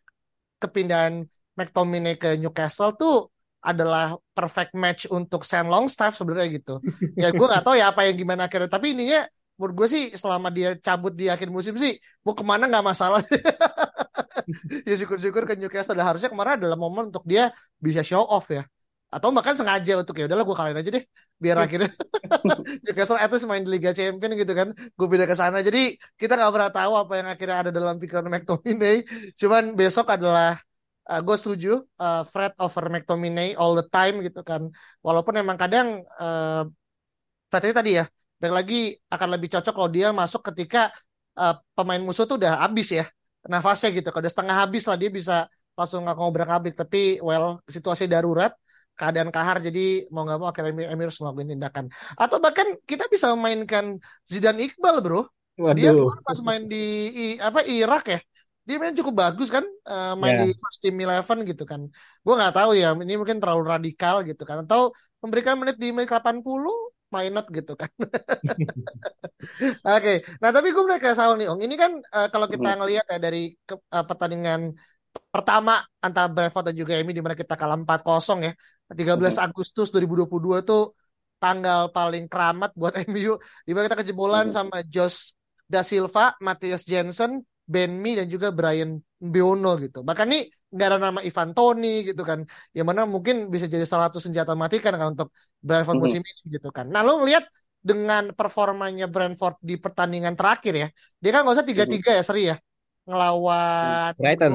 kepindahan 0.57 1.27
McTominay 1.59 2.15
ke 2.15 2.39
Newcastle 2.39 2.95
tuh 2.95 3.27
adalah 3.59 4.15
perfect 4.31 4.71
match 4.77 5.09
untuk 5.11 5.43
Sam 5.43 5.67
Longstaff 5.67 6.15
sebenarnya 6.15 6.47
gitu. 6.61 6.75
Ya 7.21 7.33
gue 7.35 7.45
nggak 7.45 7.63
tahu 7.65 7.75
ya 7.75 7.91
apa 7.91 8.07
yang 8.07 8.15
gimana 8.15 8.47
akhirnya 8.47 8.71
tapi 8.71 8.95
ininya 8.95 9.27
menurut 9.57 9.73
gue 9.83 9.87
sih 9.89 10.03
selama 10.13 10.47
dia 10.53 10.77
cabut 10.77 11.11
di 11.11 11.27
akhir 11.27 11.49
musim 11.49 11.75
sih 11.75 11.97
mau 12.23 12.37
ke 12.37 12.45
mana 12.45 12.71
nggak 12.71 12.85
masalah. 12.85 13.21
Ya 14.87 14.95
syukur-syukur 14.95 15.43
ke 15.43 15.59
Newcastle. 15.59 15.99
Harusnya 15.99 16.31
kemarin 16.31 16.55
adalah 16.55 16.79
momen 16.79 17.11
untuk 17.11 17.27
dia 17.27 17.51
bisa 17.83 17.99
show 17.99 18.23
off 18.23 18.47
ya 18.47 18.63
atau 19.07 19.31
bahkan 19.31 19.55
sengaja 19.55 20.03
untuk 20.03 20.19
ya 20.19 20.27
udahlah 20.27 20.43
gue 20.43 20.55
kalahin 20.57 20.79
aja 20.83 20.91
deh 20.91 21.03
biar 21.39 21.57
akhirnya 21.63 21.89
Newcastle 22.83 23.15
itu 23.15 23.47
main 23.47 23.63
di 23.63 23.71
Liga 23.71 23.91
Champion 23.95 24.31
gitu 24.35 24.53
kan. 24.57 24.73
Gue 24.97 25.07
pindah 25.07 25.27
ke 25.29 25.35
sana. 25.37 25.63
Jadi 25.63 25.95
kita 26.19 26.33
nggak 26.35 26.51
pernah 26.53 26.71
tahu 26.73 26.93
apa 26.97 27.13
yang 27.19 27.27
akhirnya 27.29 27.57
ada 27.63 27.71
dalam 27.71 27.95
pikiran 28.01 28.27
McTominay. 28.27 29.05
Cuman 29.39 29.63
besok 29.79 30.11
adalah 30.11 30.59
uh, 31.07 31.21
gue 31.23 31.35
setuju 31.39 31.71
uh, 32.01 32.23
Fred 32.27 32.53
over 32.59 32.91
McTominay 32.91 33.55
all 33.55 33.77
the 33.77 33.85
time 33.87 34.19
gitu 34.25 34.41
kan. 34.43 34.67
Walaupun 35.05 35.39
emang 35.39 35.55
kadang 35.55 36.03
uh, 36.19 36.67
Fred 37.47 37.63
ini 37.71 37.75
tadi 37.75 37.91
ya 38.01 38.05
dan 38.37 38.51
lagi 38.53 38.93
akan 39.09 39.29
lebih 39.39 39.49
cocok 39.57 39.73
kalau 39.73 39.89
dia 39.89 40.13
masuk 40.13 40.45
ketika 40.53 40.93
uh, 41.39 41.57
pemain 41.73 42.01
musuh 42.01 42.29
tuh 42.29 42.37
udah 42.37 42.61
habis 42.65 42.91
ya 42.91 43.05
nafasnya 43.47 43.95
gitu. 43.95 44.07
Kalau 44.11 44.21
udah 44.25 44.33
setengah 44.33 44.55
habis 44.67 44.83
lah 44.85 44.97
dia 44.99 45.09
bisa 45.09 45.47
langsung 45.77 46.03
nggak 46.03 46.17
ngobrol 46.17 46.49
abrik. 46.49 46.75
Tapi 46.75 47.23
well 47.23 47.63
situasi 47.69 48.09
darurat, 48.09 48.51
keadaan 48.97 49.29
kahar 49.29 49.61
jadi 49.61 50.09
mau 50.09 50.25
nggak 50.25 50.39
mau 50.41 50.49
akhirnya 50.49 50.89
Emir, 50.89 51.07
harus 51.07 51.21
melakukan 51.21 51.53
tindakan. 51.53 51.85
Atau 52.17 52.37
bahkan 52.41 52.67
kita 52.89 53.05
bisa 53.07 53.31
memainkan 53.37 54.01
Zidane 54.25 54.65
Iqbal 54.65 54.99
bro. 55.05 55.21
Waduh. 55.57 55.77
Dia 55.77 55.91
pas 56.25 56.39
main 56.41 56.65
di 56.65 56.85
i, 57.13 57.25
apa 57.37 57.61
Irak 57.65 58.03
ya. 58.09 58.19
Dia 58.67 58.75
main 58.81 58.91
cukup 58.91 59.15
bagus 59.15 59.47
kan 59.47 59.63
uh, 59.87 60.13
main 60.19 60.43
yeah. 60.43 60.43
di 60.43 60.51
first 60.57 60.79
team 60.83 60.97
eleven 60.99 61.45
gitu 61.45 61.63
kan. 61.63 61.87
Gue 62.25 62.33
nggak 62.35 62.53
tahu 62.57 62.75
ya 62.75 62.91
ini 62.97 63.15
mungkin 63.15 63.39
terlalu 63.39 63.63
radikal 63.69 64.25
gitu 64.27 64.43
kan 64.43 64.67
atau 64.67 64.91
memberikan 65.23 65.55
menit 65.55 65.79
di 65.79 65.89
menit 65.95 66.11
80 66.11 66.43
why 67.11 67.31
not 67.31 67.47
gitu 67.47 67.73
kan. 67.79 67.89
Oke, 68.03 69.71
okay. 69.79 70.17
nah 70.43 70.51
tapi 70.51 70.75
gue 70.75 70.83
mulai 70.83 70.99
ke 70.99 71.15
Saul 71.15 71.39
nih, 71.39 71.47
Ong. 71.47 71.61
Ini 71.63 71.75
kan 71.79 71.91
uh, 71.95 72.27
kalau 72.27 72.51
kita 72.51 72.67
mm-hmm. 72.67 72.79
ngelihat 72.83 73.05
ya 73.07 73.17
dari 73.17 73.55
ke, 73.63 73.75
uh, 73.79 74.03
pertandingan 74.03 74.75
pertama 75.31 75.81
antara 76.03 76.27
Brentford 76.29 76.71
dan 76.71 76.75
juga 76.77 76.93
Emi 76.99 77.15
di 77.15 77.23
mana 77.23 77.33
kita 77.33 77.55
kalah 77.55 77.79
4-0 77.79 78.43
ya. 78.43 78.53
13 78.91 79.19
hmm. 79.19 79.45
Agustus 79.51 79.87
2022 79.91 80.63
tuh 80.63 80.95
tanggal 81.37 81.91
paling 81.91 82.25
keramat 82.31 82.71
buat 82.73 82.93
MU. 83.11 83.35
Di 83.67 83.71
mana 83.75 83.91
kita 83.91 83.99
kejebolan 84.03 84.49
hmm. 84.49 84.55
sama 84.55 84.77
Josh 84.87 85.35
Da 85.67 85.83
Silva, 85.83 86.31
Matthias 86.39 86.87
Jensen, 86.87 87.43
Ben 87.67 87.99
Mi 87.99 88.15
dan 88.15 88.31
juga 88.31 88.55
Brian 88.55 88.95
Biono 89.19 89.75
gitu. 89.75 89.99
Bahkan 90.07 90.27
nih 90.31 90.47
nggak 90.71 90.87
ada 90.87 90.99
nama 90.99 91.19
Ivan 91.19 91.51
Toni 91.51 92.07
gitu 92.07 92.23
kan. 92.23 92.47
Yang 92.71 92.87
mana 92.87 93.01
mungkin 93.03 93.51
bisa 93.51 93.67
jadi 93.67 93.83
salah 93.83 94.07
satu 94.07 94.23
senjata 94.23 94.55
matikan 94.55 94.95
kan 94.95 95.11
untuk 95.11 95.35
Brentford 95.59 95.99
musim 95.99 96.23
mm-hmm. 96.23 96.47
ini 96.47 96.53
gitu 96.55 96.69
kan. 96.71 96.87
Nah 96.87 97.03
lo 97.03 97.19
ngeliat 97.19 97.43
dengan 97.83 98.31
performanya 98.31 99.11
Brentford 99.11 99.59
di 99.59 99.75
pertandingan 99.75 100.39
terakhir 100.39 100.73
ya. 100.75 100.87
Dia 101.19 101.31
kan 101.35 101.43
nggak 101.43 101.55
usah 101.59 101.67
tiga-tiga 101.67 102.15
ya 102.15 102.23
seri 102.23 102.43
ya. 102.51 102.55
Ngelawan 103.07 104.15
Brighton. 104.15 104.51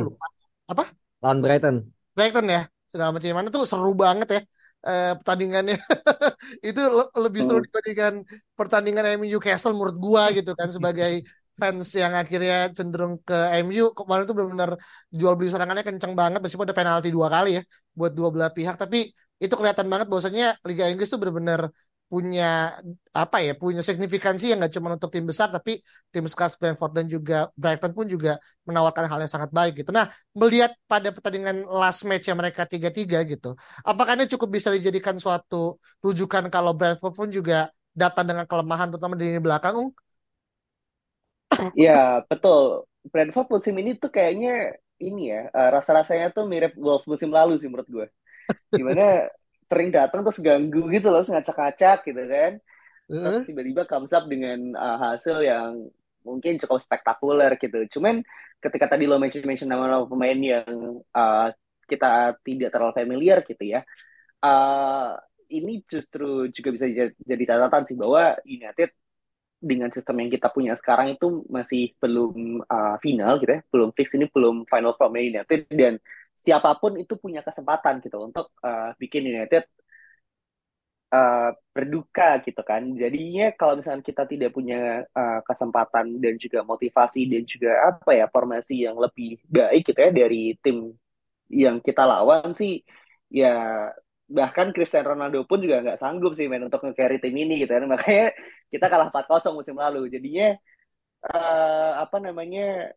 Apa? 0.68 0.84
Lawan 1.20 1.38
Brighton. 1.44 1.76
Brighton 2.16 2.46
ya. 2.48 2.62
Segala 2.92 3.10
macam. 3.16 3.28
Mana 3.32 3.48
tuh 3.48 3.64
seru 3.64 3.92
banget 3.96 4.28
ya 4.28 4.40
eh, 4.88 5.12
pertandingannya. 5.18 5.76
Itu 6.68 6.80
lebih 7.16 7.40
seru 7.46 7.58
mm. 7.60 7.66
dibandingkan 7.66 8.14
pertandingan 8.58 9.04
MU 9.18 9.26
Newcastle 9.32 9.72
menurut 9.72 9.96
gua 9.96 10.28
gitu 10.36 10.52
kan 10.52 10.68
sebagai 10.76 11.24
fans 11.52 11.88
yang 11.92 12.16
akhirnya 12.16 12.72
cenderung 12.72 13.20
ke 13.28 13.36
MU 13.64 13.92
kemarin 13.92 14.24
tuh 14.24 14.34
benar-benar 14.36 14.70
jual 15.12 15.36
beli 15.36 15.52
serangannya 15.52 15.84
kenceng 15.84 16.16
banget 16.16 16.40
meskipun 16.40 16.64
ada 16.64 16.76
penalti 16.76 17.12
dua 17.12 17.28
kali 17.28 17.60
ya 17.60 17.62
buat 17.96 18.12
dua 18.12 18.28
belah 18.32 18.50
pihak. 18.52 18.76
Tapi 18.76 19.12
itu 19.42 19.54
kelihatan 19.58 19.86
banget 19.90 20.06
bahwasanya 20.06 20.54
Liga 20.68 20.86
Inggris 20.86 21.08
tuh 21.12 21.18
benar-benar 21.18 21.72
punya 22.12 22.76
apa 23.16 23.36
ya 23.40 23.52
punya 23.56 23.80
signifikansi 23.80 24.52
yang 24.52 24.60
nggak 24.60 24.72
cuma 24.76 24.88
untuk 24.96 25.08
tim 25.14 25.24
besar 25.24 25.48
tapi 25.48 25.80
tim 26.12 26.24
sekelas 26.28 26.60
Brentford 26.60 26.92
dan 26.92 27.06
juga 27.08 27.36
Brighton 27.56 27.92
pun 27.96 28.04
juga 28.04 28.36
menawarkan 28.68 29.08
hal 29.08 29.18
yang 29.24 29.32
sangat 29.32 29.48
baik 29.48 29.72
gitu. 29.80 29.90
Nah 29.96 30.12
melihat 30.36 30.76
pada 30.84 31.08
pertandingan 31.08 31.64
last 31.64 32.04
match 32.04 32.28
yang 32.28 32.36
mereka 32.36 32.68
tiga-tiga 32.68 33.24
gitu, 33.24 33.56
apakah 33.80 34.12
ini 34.20 34.28
cukup 34.28 34.48
bisa 34.60 34.68
dijadikan 34.76 35.16
suatu 35.16 35.80
rujukan 36.04 36.52
kalau 36.52 36.76
Brentford 36.76 37.14
pun 37.16 37.28
juga 37.32 37.72
datang 37.96 38.28
dengan 38.28 38.44
kelemahan 38.44 38.92
terutama 38.92 39.16
di 39.16 39.40
belakang, 39.40 39.76
Ya, 41.84 42.22
betul. 42.30 42.86
Brentford 43.12 43.46
musim 43.52 43.74
ini 43.80 43.90
tuh 44.02 44.10
kayaknya 44.16 44.48
ini 45.02 45.20
ya, 45.34 45.38
uh, 45.56 45.68
rasa-rasanya 45.74 46.26
tuh 46.36 46.44
mirip 46.52 46.72
Wolves 46.78 47.06
musim 47.10 47.30
lalu 47.34 47.58
sih 47.60 47.68
menurut 47.70 47.88
gue. 47.90 48.06
Gimana 48.76 49.02
sering 49.72 49.88
datang 49.88 50.20
terus 50.20 50.36
ganggu 50.44 50.84
gitu 50.92 51.08
loh, 51.08 51.24
ngacak-ngacak 51.24 52.04
gitu 52.04 52.22
kan. 52.28 52.52
Terus 53.08 53.48
tiba-tiba 53.48 53.88
comes 53.88 54.12
up 54.12 54.28
dengan 54.28 54.76
uh, 54.76 54.98
hasil 55.00 55.40
yang 55.40 55.88
mungkin 56.28 56.60
cukup 56.60 56.78
spektakuler 56.84 57.56
gitu. 57.56 57.98
Cuman 57.98 58.20
ketika 58.60 58.92
tadi 58.92 59.08
lo 59.08 59.16
mention-mention 59.16 59.66
nama-nama 59.66 60.04
pemain 60.04 60.36
yang 60.36 61.00
uh, 61.16 61.48
kita 61.88 62.36
tidak 62.44 62.70
terlalu 62.70 62.92
familiar 62.94 63.40
gitu 63.42 63.64
ya, 63.64 63.80
uh, 64.44 65.16
ini 65.50 65.84
justru 65.88 66.48
juga 66.52 66.68
bisa 66.72 66.86
jadi 67.20 67.44
catatan 67.44 67.82
sih 67.84 67.96
bahwa 67.96 68.36
United 68.44 68.92
dengan 69.62 69.94
sistem 69.94 70.26
yang 70.26 70.30
kita 70.32 70.50
punya 70.50 70.74
sekarang 70.74 71.14
itu 71.14 71.46
masih 71.46 71.94
belum 72.02 72.64
uh, 72.66 72.96
final 72.98 73.38
gitu 73.38 73.52
ya, 73.56 73.60
belum 73.70 73.90
fix 73.94 74.10
ini 74.18 74.26
belum 74.30 74.66
final 74.66 74.94
from 74.98 75.14
United 75.14 75.70
dan 75.70 76.02
siapa 76.36 76.74
pun 76.80 76.98
itu 76.98 77.14
punya 77.20 77.40
kesempatan 77.46 78.02
gitu 78.04 78.18
untuk 78.28 78.50
uh, 78.64 78.92
bikin 78.98 79.22
United 79.28 79.64
uh, 81.14 81.50
berduka 81.74 82.40
gitu 82.46 82.62
kan. 82.64 82.82
Jadinya 82.96 83.52
kalau 83.54 83.78
misalnya 83.78 84.02
kita 84.02 84.22
tidak 84.26 84.50
punya 84.56 85.06
uh, 85.12 85.40
kesempatan 85.44 86.18
dan 86.18 86.34
juga 86.40 86.64
motivasi 86.66 87.20
dan 87.28 87.42
juga 87.46 87.70
apa 87.92 88.10
ya 88.16 88.26
formasi 88.32 88.74
yang 88.86 88.96
lebih 88.98 89.38
baik 89.46 89.82
gitu 89.92 89.98
ya 90.00 90.10
dari 90.10 90.56
tim 90.64 90.76
yang 91.52 91.76
kita 91.84 92.02
lawan 92.08 92.56
sih 92.56 92.80
ya 93.28 93.48
bahkan 94.32 94.72
Cristiano 94.72 95.12
Ronaldo 95.12 95.44
pun 95.44 95.60
juga 95.60 95.84
nggak 95.84 96.00
sanggup 96.00 96.32
sih 96.32 96.48
main 96.48 96.64
untuk 96.64 96.80
nge-carry 96.84 97.20
tim 97.20 97.36
ini 97.36 97.60
gitu 97.62 97.72
kan 97.76 97.84
makanya 97.92 98.32
kita 98.72 98.86
kalah 98.88 99.08
4-0 99.12 99.52
musim 99.58 99.76
lalu 99.76 100.08
jadinya 100.08 100.56
uh, 101.28 102.00
apa 102.02 102.16
namanya 102.24 102.96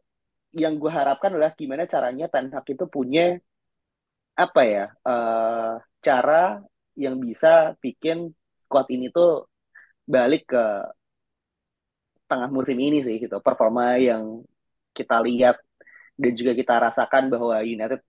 yang 0.56 0.80
gue 0.80 0.91
harapkan 0.91 1.36
adalah 1.36 1.52
gimana 1.60 1.84
caranya 1.84 2.26
Ten 2.32 2.48
Hag 2.54 2.65
itu 2.65 2.86
punya 2.88 3.36
apa 4.36 4.62
ya 4.68 4.86
uh, 5.08 5.80
cara 6.00 6.63
yang 6.96 7.15
bisa 7.20 7.76
bikin 7.84 8.32
squad 8.63 8.88
ini 8.91 9.12
tuh 9.12 9.48
balik 10.08 10.48
ke 10.52 10.63
tengah 12.30 12.50
musim 12.50 12.78
ini 12.80 13.04
sih 13.06 13.15
gitu. 13.24 13.38
Performa 13.44 14.00
yang 14.00 14.41
kita 14.96 15.20
lihat 15.28 15.56
dan 16.15 16.32
juga 16.39 16.52
kita 16.56 16.74
rasakan 16.89 17.24
bahwa 17.34 17.56
United 17.62 18.02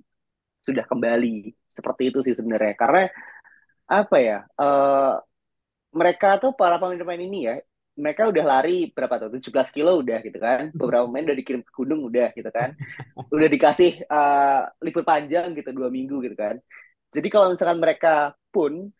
sudah 0.62 0.84
kembali. 0.86 1.52
Seperti 1.74 2.02
itu 2.10 2.18
sih 2.26 2.34
sebenarnya. 2.38 2.74
Karena 2.78 3.10
apa 3.86 4.16
ya 4.18 4.38
uh, 4.58 5.14
mereka 5.94 6.38
tuh 6.42 6.52
para 6.58 6.76
pemain-pemain 6.80 7.22
ini 7.22 7.38
ya 7.48 7.54
mereka 7.96 8.28
udah 8.28 8.44
lari 8.44 8.92
berapa 8.92 9.14
tuh? 9.16 9.40
17 9.40 9.68
kilo 9.72 10.00
udah 10.04 10.18
gitu 10.20 10.38
kan. 10.38 10.68
Beberapa 10.76 11.04
pemain 11.08 11.26
udah 11.26 11.38
dikirim 11.40 11.62
ke 11.64 11.72
gunung 11.72 12.00
udah 12.08 12.28
gitu 12.36 12.50
kan. 12.52 12.76
Udah 13.34 13.48
dikasih 13.50 13.90
uh, 14.06 14.68
libur 14.84 15.02
panjang 15.02 15.56
gitu 15.56 15.70
dua 15.74 15.88
minggu 15.88 16.20
gitu 16.24 16.36
kan. 16.38 16.60
Jadi 17.10 17.28
kalau 17.32 17.52
misalkan 17.52 17.80
mereka 17.80 18.36
pun 18.52 18.92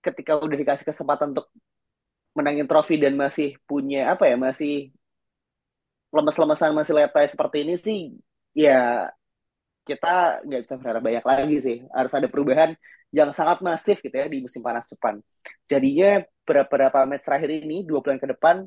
ketika 0.00 0.38
udah 0.38 0.56
dikasih 0.56 0.86
kesempatan 0.86 1.34
untuk 1.34 1.50
menangin 2.38 2.68
trofi 2.70 2.94
dan 3.00 3.18
masih 3.18 3.58
punya 3.66 4.14
apa 4.14 4.30
ya 4.30 4.36
masih 4.38 4.94
lemes-lemesan 6.14 6.70
masih 6.72 6.94
letai 6.94 7.26
seperti 7.26 7.56
ini 7.66 7.74
sih 7.76 8.14
ya 8.54 9.10
kita 9.86 10.42
nggak 10.42 10.60
bisa 10.66 10.74
berharap 10.82 11.02
banyak 11.02 11.24
lagi 11.24 11.56
sih. 11.62 11.76
Harus 11.94 12.12
ada 12.18 12.26
perubahan 12.26 12.74
yang 13.14 13.30
sangat 13.30 13.62
masif 13.62 14.02
gitu 14.02 14.12
ya 14.12 14.26
di 14.26 14.42
musim 14.42 14.60
panas 14.60 14.84
depan. 14.90 15.22
Jadinya 15.70 16.26
beberapa 16.46 17.02
match 17.04 17.26
terakhir 17.26 17.50
ini 17.50 17.82
dua 17.82 17.98
bulan 18.00 18.22
ke 18.22 18.28
depan 18.30 18.62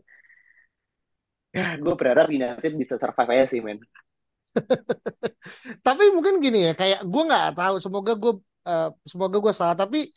ya 1.50 1.80
gue 1.82 1.94
berharap 1.98 2.30
United 2.30 2.72
bisa 2.78 3.00
survive 3.02 3.32
aja 3.34 3.46
sih 3.50 3.62
men. 3.63 3.82
Tapi 5.86 6.04
mungkin 6.13 6.38
gini 6.44 6.70
ya 6.70 6.74
kayak 6.78 7.02
gue 7.06 7.24
nggak 7.26 7.58
tahu 7.58 7.76
semoga 7.82 8.13
gue 8.13 8.34
uh, 8.70 8.89
semoga 9.06 9.38
gue 9.42 9.54
salah 9.54 9.78
tapi 9.78 10.10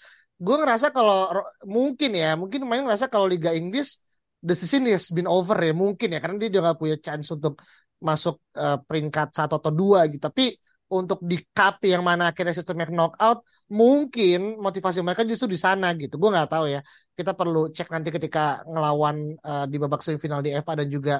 gue 0.42 0.56
ngerasa 0.58 0.90
kalau 0.90 1.30
mungkin 1.62 2.10
ya 2.12 2.34
mungkin 2.34 2.66
main 2.66 2.82
ngerasa 2.82 3.06
kalau 3.08 3.30
Liga 3.30 3.54
Inggris 3.54 4.02
the 4.42 4.52
season 4.58 4.84
has 4.90 5.08
been 5.14 5.30
over 5.30 5.54
ya 5.54 5.70
mungkin 5.72 6.12
ya 6.12 6.18
karena 6.18 6.36
dia 6.42 6.48
udah 6.58 6.62
gak 6.74 6.78
punya 6.82 6.96
chance 6.98 7.30
untuk 7.30 7.62
masuk 8.02 8.42
uh, 8.58 8.82
peringkat 8.82 9.30
satu 9.30 9.62
atau 9.62 9.72
dua 9.72 10.10
gitu. 10.10 10.18
Tapi 10.18 10.58
untuk 10.98 11.18
di 11.30 11.36
cup 11.56 11.80
yang 11.92 12.02
mana 12.08 12.22
akhirnya 12.30 12.54
sistemnya 12.58 12.86
knockout 12.92 13.38
mungkin 13.72 14.60
motivasi 14.60 15.00
mereka 15.00 15.24
justru 15.24 15.48
di 15.54 15.58
sana 15.66 15.86
gitu. 15.96 16.14
Gue 16.20 16.28
nggak 16.34 16.48
tahu 16.52 16.64
ya. 16.74 16.80
Kita 17.16 17.32
perlu 17.38 17.72
cek 17.76 17.88
nanti 17.94 18.08
ketika 18.16 18.60
ngelawan 18.68 19.16
uh, 19.40 19.64
di 19.70 19.76
babak 19.80 20.00
semifinal 20.04 20.44
di 20.44 20.52
FA 20.52 20.72
dan 20.80 20.88
juga 20.92 21.14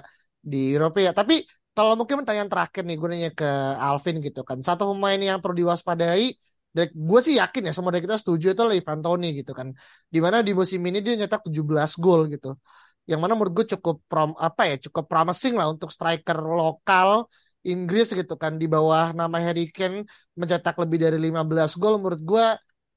di 0.45 0.77
Eropa 0.77 0.99
ya. 1.01 1.13
Tapi 1.17 1.35
kalau 1.73 1.97
mungkin 1.97 2.21
pertanyaan 2.21 2.51
terakhir 2.53 2.83
nih 2.85 2.97
gue 3.01 3.09
nanya 3.09 3.31
ke 3.33 3.49
Alvin 3.81 4.17
gitu 4.21 4.41
kan. 4.45 4.59
Satu 4.61 4.93
pemain 4.93 5.17
yang 5.17 5.41
perlu 5.41 5.57
diwaspadai 5.65 6.25
gue 6.73 7.21
sih 7.21 7.37
yakin 7.37 7.69
ya 7.69 7.73
semua 7.77 7.93
dari 7.93 8.05
kita 8.09 8.17
setuju 8.17 8.47
itu 8.57 8.63
Ivan 8.81 9.01
Toni 9.05 9.27
gitu 9.41 9.53
kan. 9.57 9.69
Di 10.13 10.19
mana 10.25 10.45
di 10.45 10.53
musim 10.53 10.81
ini 10.85 10.99
dia 11.05 11.17
nyetak 11.17 11.41
17 11.49 11.97
gol 11.97 12.29
gitu. 12.29 12.57
Yang 13.09 13.21
mana 13.23 13.33
menurut 13.37 13.53
gue 13.57 13.67
cukup 13.77 13.97
prom 14.09 14.31
apa 14.37 14.63
ya 14.71 14.77
cukup 14.85 15.05
promising 15.11 15.55
lah 15.59 15.67
untuk 15.73 15.89
striker 15.91 16.39
lokal 16.39 17.27
Inggris 17.63 18.11
gitu 18.11 18.35
kan 18.35 18.59
di 18.59 18.67
bawah 18.67 19.15
nama 19.15 19.37
Harry 19.39 19.71
Kane 19.71 20.03
mencetak 20.35 20.75
lebih 20.83 20.99
dari 20.99 21.19
15 21.19 21.79
gol 21.79 21.95
menurut 22.03 22.23
gue 22.23 22.45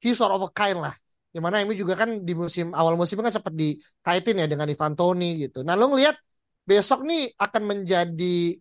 he 0.02 0.12
sort 0.18 0.34
of 0.34 0.42
a 0.46 0.50
kind 0.52 0.82
lah 0.82 0.96
yang 1.34 1.44
mana 1.46 1.62
ini 1.62 1.76
juga 1.76 1.94
kan 2.00 2.10
di 2.24 2.34
musim 2.34 2.72
awal 2.72 2.96
musim 2.96 3.20
kan 3.20 3.34
sempat 3.34 3.54
dikaitin 3.54 4.42
ya 4.42 4.48
dengan 4.48 4.68
Ivan 4.72 4.94
Toni 4.98 5.46
gitu 5.46 5.62
nah 5.62 5.76
lo 5.78 5.92
ngeliat 5.92 6.16
besok 6.66 7.06
nih 7.06 7.36
akan 7.38 7.64
menjadi 7.72 8.58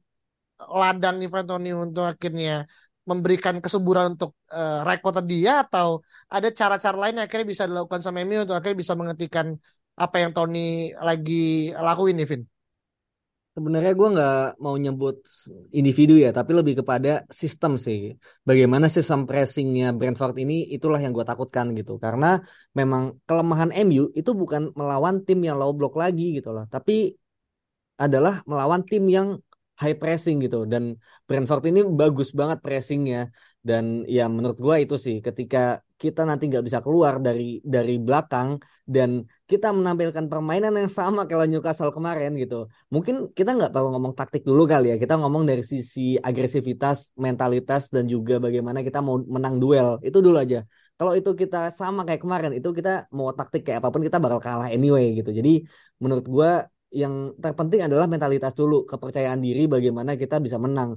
ladang 0.60 1.16
Ivan 1.24 1.44
Toni 1.48 1.70
untuk 1.72 2.04
akhirnya 2.04 2.68
memberikan 3.04 3.60
kesuburan 3.60 4.16
untuk 4.16 4.32
uh, 4.48 4.80
rekor 4.88 5.12
dia 5.28 5.60
atau 5.64 6.00
ada 6.32 6.48
cara-cara 6.48 6.96
lain 6.96 7.20
yang 7.20 7.26
akhirnya 7.28 7.48
bisa 7.52 7.64
dilakukan 7.68 8.00
sama 8.00 8.24
Emi 8.24 8.40
untuk 8.40 8.56
akhirnya 8.56 8.78
bisa 8.80 8.94
menghentikan 8.96 9.46
apa 9.94 10.16
yang 10.24 10.32
Tony 10.34 10.90
lagi 10.96 11.70
lakuin 11.76 12.16
nih 12.18 12.26
Vin? 12.26 12.42
Sebenarnya 13.54 13.92
gue 13.94 14.08
nggak 14.14 14.34
mau 14.64 14.74
nyebut 14.74 15.14
individu 15.78 16.18
ya, 16.18 16.34
tapi 16.34 16.50
lebih 16.58 16.74
kepada 16.82 17.22
sistem 17.30 17.78
sih. 17.78 18.18
Bagaimana 18.48 18.86
sistem 18.90 19.20
pressingnya 19.30 19.94
Brentford 19.94 20.34
ini, 20.42 20.66
itulah 20.74 20.98
yang 20.98 21.14
gue 21.14 21.22
takutkan 21.22 21.70
gitu. 21.78 21.92
Karena 22.02 22.26
memang 22.74 23.02
kelemahan 23.28 23.70
MU 23.86 24.10
itu 24.18 24.30
bukan 24.34 24.74
melawan 24.74 25.22
tim 25.22 25.38
yang 25.46 25.56
low 25.60 25.70
block 25.70 25.94
lagi 25.94 26.34
gitu 26.42 26.50
loh, 26.50 26.66
tapi 26.66 27.14
adalah 27.94 28.42
melawan 28.50 28.82
tim 28.82 29.06
yang 29.06 29.28
high 29.78 29.94
pressing 29.94 30.38
gitu 30.42 30.66
dan 30.66 30.98
Brentford 31.26 31.62
ini 31.70 31.82
bagus 31.82 32.30
banget 32.30 32.58
pressingnya 32.62 33.30
dan 33.62 34.06
ya 34.06 34.30
menurut 34.30 34.58
gue 34.58 34.76
itu 34.86 34.94
sih 34.98 35.16
ketika 35.18 35.58
kita 35.94 36.26
nanti 36.28 36.50
nggak 36.50 36.64
bisa 36.66 36.78
keluar 36.85 37.22
dari 37.22 37.62
dari 37.62 37.96
belakang 38.02 38.59
dan 38.85 39.22
kita 39.46 39.70
menampilkan 39.70 40.26
permainan 40.26 40.74
yang 40.74 40.90
sama 40.90 41.24
kayak 41.24 41.46
Newcastle 41.46 41.94
kemarin 41.94 42.35
gitu. 42.35 42.66
Mungkin 42.90 43.30
kita 43.33 43.54
nggak 43.54 43.70
perlu 43.70 43.94
ngomong 43.94 44.14
taktik 44.18 44.42
dulu 44.42 44.66
kali 44.66 44.92
ya. 44.92 44.96
Kita 44.98 45.14
ngomong 45.20 45.46
dari 45.46 45.62
sisi 45.62 46.18
agresivitas 46.18 47.14
mentalitas 47.14 47.94
dan 47.94 48.04
juga 48.11 48.42
bagaimana 48.42 48.83
kita 48.83 48.98
mau 48.98 49.22
menang 49.22 49.62
duel. 49.62 50.02
Itu 50.02 50.18
dulu 50.18 50.37
aja. 50.42 50.66
Kalau 50.98 51.12
itu 51.18 51.30
kita 51.35 51.74
sama 51.74 52.07
kayak 52.07 52.22
kemarin 52.22 52.52
itu 52.59 52.68
kita 52.70 53.11
mau 53.14 53.30
taktik 53.35 53.66
kayak 53.66 53.78
apa 53.83 53.88
pun 53.90 54.02
kita 54.02 54.18
bakal 54.18 54.38
kalah 54.42 54.68
anyway 54.70 55.14
gitu. 55.18 55.30
Jadi 55.30 55.62
menurut 56.02 56.26
gue 56.26 56.50
yang 56.94 57.35
terpenting 57.42 57.83
adalah 57.83 58.07
mentalitas 58.07 58.54
dulu, 58.54 58.87
kepercayaan 58.87 59.42
diri 59.42 59.66
bagaimana 59.66 60.14
kita 60.14 60.38
bisa 60.38 60.62
menang. 60.62 60.94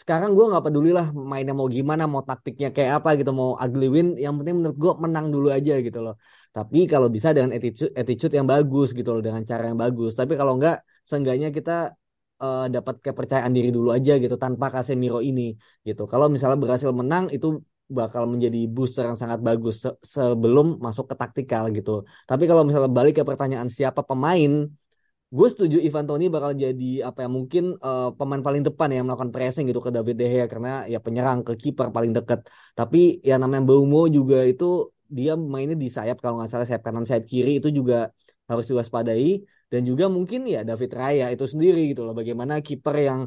Sekarang 0.00 0.30
gue 0.36 0.44
nggak 0.50 0.64
peduli 0.66 0.88
lah 0.98 1.06
mainnya 1.12 1.52
mau 1.52 1.68
gimana, 1.76 2.08
mau 2.12 2.22
taktiknya 2.30 2.68
kayak 2.76 2.92
apa 3.04 3.08
gitu, 3.20 3.30
mau 3.40 3.50
ugly 3.60 3.86
win, 3.94 4.06
yang 4.24 4.34
penting 4.40 4.54
menurut 4.58 4.76
gue 4.82 4.92
menang 5.04 5.26
dulu 5.34 5.48
aja 5.52 5.72
gitu 5.86 5.98
loh. 6.00 6.14
Tapi 6.56 6.78
kalau 6.92 7.08
bisa 7.12 7.28
dengan 7.36 7.52
attitude, 7.56 7.92
attitude 8.00 8.32
yang 8.38 8.48
bagus 8.48 8.88
gitu 8.98 9.10
loh, 9.14 9.22
dengan 9.26 9.42
cara 9.50 9.68
yang 9.68 9.76
bagus. 9.76 10.10
Tapi 10.16 10.32
kalau 10.40 10.52
nggak, 10.58 10.76
seenggaknya 11.04 11.48
kita 11.56 11.72
uh, 12.40 12.66
dapat 12.72 12.94
kepercayaan 13.04 13.52
diri 13.52 13.68
dulu 13.68 13.88
aja 13.92 14.12
gitu, 14.16 14.34
tanpa 14.40 14.72
Casemiro 14.72 15.20
ini 15.20 15.42
gitu. 15.84 16.02
Kalau 16.08 16.26
misalnya 16.32 16.56
berhasil 16.64 16.88
menang, 16.88 17.28
itu 17.28 17.60
bakal 17.92 18.24
menjadi 18.24 18.58
booster 18.72 19.04
yang 19.04 19.18
sangat 19.20 19.44
bagus 19.44 19.84
se 19.84 19.90
sebelum 20.00 20.80
masuk 20.80 21.12
ke 21.12 21.14
taktikal 21.20 21.68
gitu. 21.76 22.08
Tapi 22.24 22.48
kalau 22.48 22.64
misalnya 22.64 22.88
balik 22.88 23.20
ke 23.20 23.22
pertanyaan 23.28 23.68
siapa 23.68 24.00
pemain 24.00 24.72
gue 25.36 25.48
setuju 25.52 25.76
Ivan 25.80 26.04
Toni 26.08 26.24
bakal 26.28 26.52
jadi 26.64 27.08
apa 27.08 27.24
ya 27.24 27.28
mungkin 27.36 27.64
uh, 27.80 28.12
pemain 28.18 28.42
paling 28.46 28.62
depan 28.68 28.86
ya 28.92 29.00
yang 29.00 29.06
melakukan 29.08 29.32
pressing 29.34 29.64
gitu 29.70 29.80
ke 29.80 29.90
David 29.96 30.16
De 30.20 30.26
Gea 30.28 30.46
karena 30.52 30.84
ya 30.92 30.98
penyerang 31.00 31.40
ke 31.46 31.52
kiper 31.62 31.88
paling 31.96 32.12
dekat. 32.12 32.40
Tapi 32.78 32.98
ya 33.24 33.40
namanya 33.40 33.62
Baumo 33.68 34.00
juga 34.12 34.44
itu 34.44 34.64
dia 35.08 35.32
mainnya 35.36 35.76
di 35.84 35.88
sayap 35.96 36.16
kalau 36.20 36.36
nggak 36.40 36.50
salah 36.52 36.66
sayap 36.68 36.84
kanan 36.84 37.04
sayap 37.08 37.24
kiri 37.32 37.50
itu 37.60 37.68
juga 37.78 38.12
harus 38.48 38.64
diwaspadai 38.68 39.28
dan 39.72 39.80
juga 39.88 40.04
mungkin 40.12 40.44
ya 40.44 40.60
David 40.68 40.90
Raya 41.00 41.24
itu 41.32 41.44
sendiri 41.48 41.80
gitu 41.90 42.04
loh 42.04 42.12
bagaimana 42.12 42.60
kiper 42.60 42.96
yang 43.08 43.20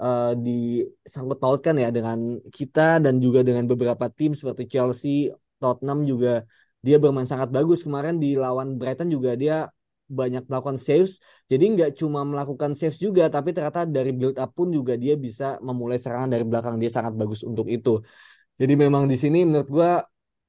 uh, 0.00 0.32
disangkut 0.46 1.36
pautkan 1.42 1.76
ya 1.76 1.88
dengan 1.92 2.40
kita 2.48 3.04
dan 3.04 3.20
juga 3.24 3.44
dengan 3.44 3.64
beberapa 3.68 4.08
tim 4.08 4.32
seperti 4.32 4.64
Chelsea, 4.72 5.28
Tottenham 5.60 6.08
juga 6.08 6.48
dia 6.80 6.96
bermain 6.96 7.28
sangat 7.28 7.52
bagus 7.52 7.84
kemarin 7.84 8.16
di 8.16 8.32
lawan 8.40 8.80
Brighton 8.80 9.12
juga 9.12 9.36
dia 9.36 9.68
banyak 10.10 10.42
melakukan 10.50 10.78
saves. 10.86 11.12
Jadi 11.50 11.64
nggak 11.74 11.90
cuma 12.00 12.20
melakukan 12.26 12.74
saves 12.78 12.98
juga, 12.98 13.22
tapi 13.34 13.54
ternyata 13.54 13.86
dari 13.86 14.10
build 14.18 14.36
up 14.42 14.50
pun 14.58 14.68
juga 14.74 14.92
dia 14.98 15.14
bisa 15.14 15.44
memulai 15.62 15.98
serangan 16.02 16.28
dari 16.34 16.44
belakang. 16.50 16.74
Dia 16.82 16.90
sangat 16.90 17.14
bagus 17.20 17.40
untuk 17.46 17.66
itu. 17.70 18.02
Jadi 18.60 18.74
memang 18.84 19.04
di 19.12 19.16
sini 19.22 19.38
menurut 19.48 19.68
gue 19.76 19.90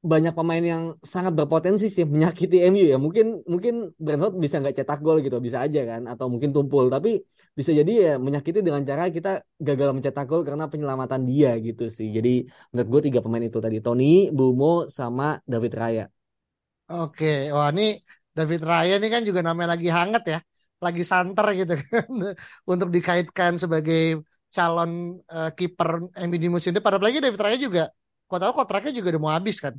banyak 0.02 0.34
pemain 0.34 0.64
yang 0.74 0.84
sangat 1.14 1.34
berpotensi 1.38 1.86
sih 1.94 2.06
menyakiti 2.10 2.58
MU 2.74 2.86
ya. 2.94 2.98
Mungkin 3.06 3.46
mungkin 3.46 3.74
Brentford 4.02 4.34
bisa 4.44 4.56
nggak 4.62 4.76
cetak 4.82 5.00
gol 5.06 5.18
gitu, 5.26 5.38
bisa 5.38 5.62
aja 5.66 5.80
kan, 5.86 6.02
atau 6.12 6.26
mungkin 6.34 6.50
tumpul. 6.56 6.90
Tapi 6.90 7.22
bisa 7.58 7.72
jadi 7.80 7.92
ya 8.06 8.12
menyakiti 8.26 8.60
dengan 8.66 8.82
cara 8.90 9.04
kita 9.14 9.30
gagal 9.62 9.90
mencetak 9.96 10.26
gol 10.26 10.42
karena 10.48 10.66
penyelamatan 10.72 11.22
dia 11.30 11.54
gitu 11.62 11.84
sih. 11.98 12.10
Jadi 12.18 12.30
menurut 12.74 12.90
gue 12.94 13.02
tiga 13.12 13.20
pemain 13.24 13.46
itu 13.46 13.60
tadi 13.66 13.78
Tony, 13.86 14.06
Bumo, 14.34 14.90
sama 14.90 15.38
David 15.46 15.74
Raya. 15.78 16.06
Oke, 16.92 17.26
wah 17.56 17.70
ini 17.74 17.84
David 18.32 18.62
Raya 18.64 18.96
ini 18.98 19.08
kan 19.12 19.22
juga 19.28 19.44
namanya 19.44 19.76
lagi 19.76 19.90
hangat 19.92 20.24
ya, 20.24 20.40
lagi 20.80 21.04
santer 21.04 21.46
gitu 21.60 21.74
kan 21.78 22.08
untuk 22.72 22.90
dikaitkan 22.90 23.60
sebagai 23.60 24.24
calon 24.52 25.20
uh, 25.32 25.50
kiper 25.56 26.12
MU 26.28 26.38
di 26.40 26.48
musim 26.52 26.72
depan. 26.76 27.00
Apalagi 27.00 27.20
David 27.24 27.40
Raya 27.40 27.58
juga, 27.60 27.84
kau 28.28 28.40
tahu 28.40 28.52
kontraknya 28.64 28.92
juga 28.96 29.16
udah 29.16 29.22
mau 29.22 29.34
habis 29.36 29.60
kan 29.60 29.76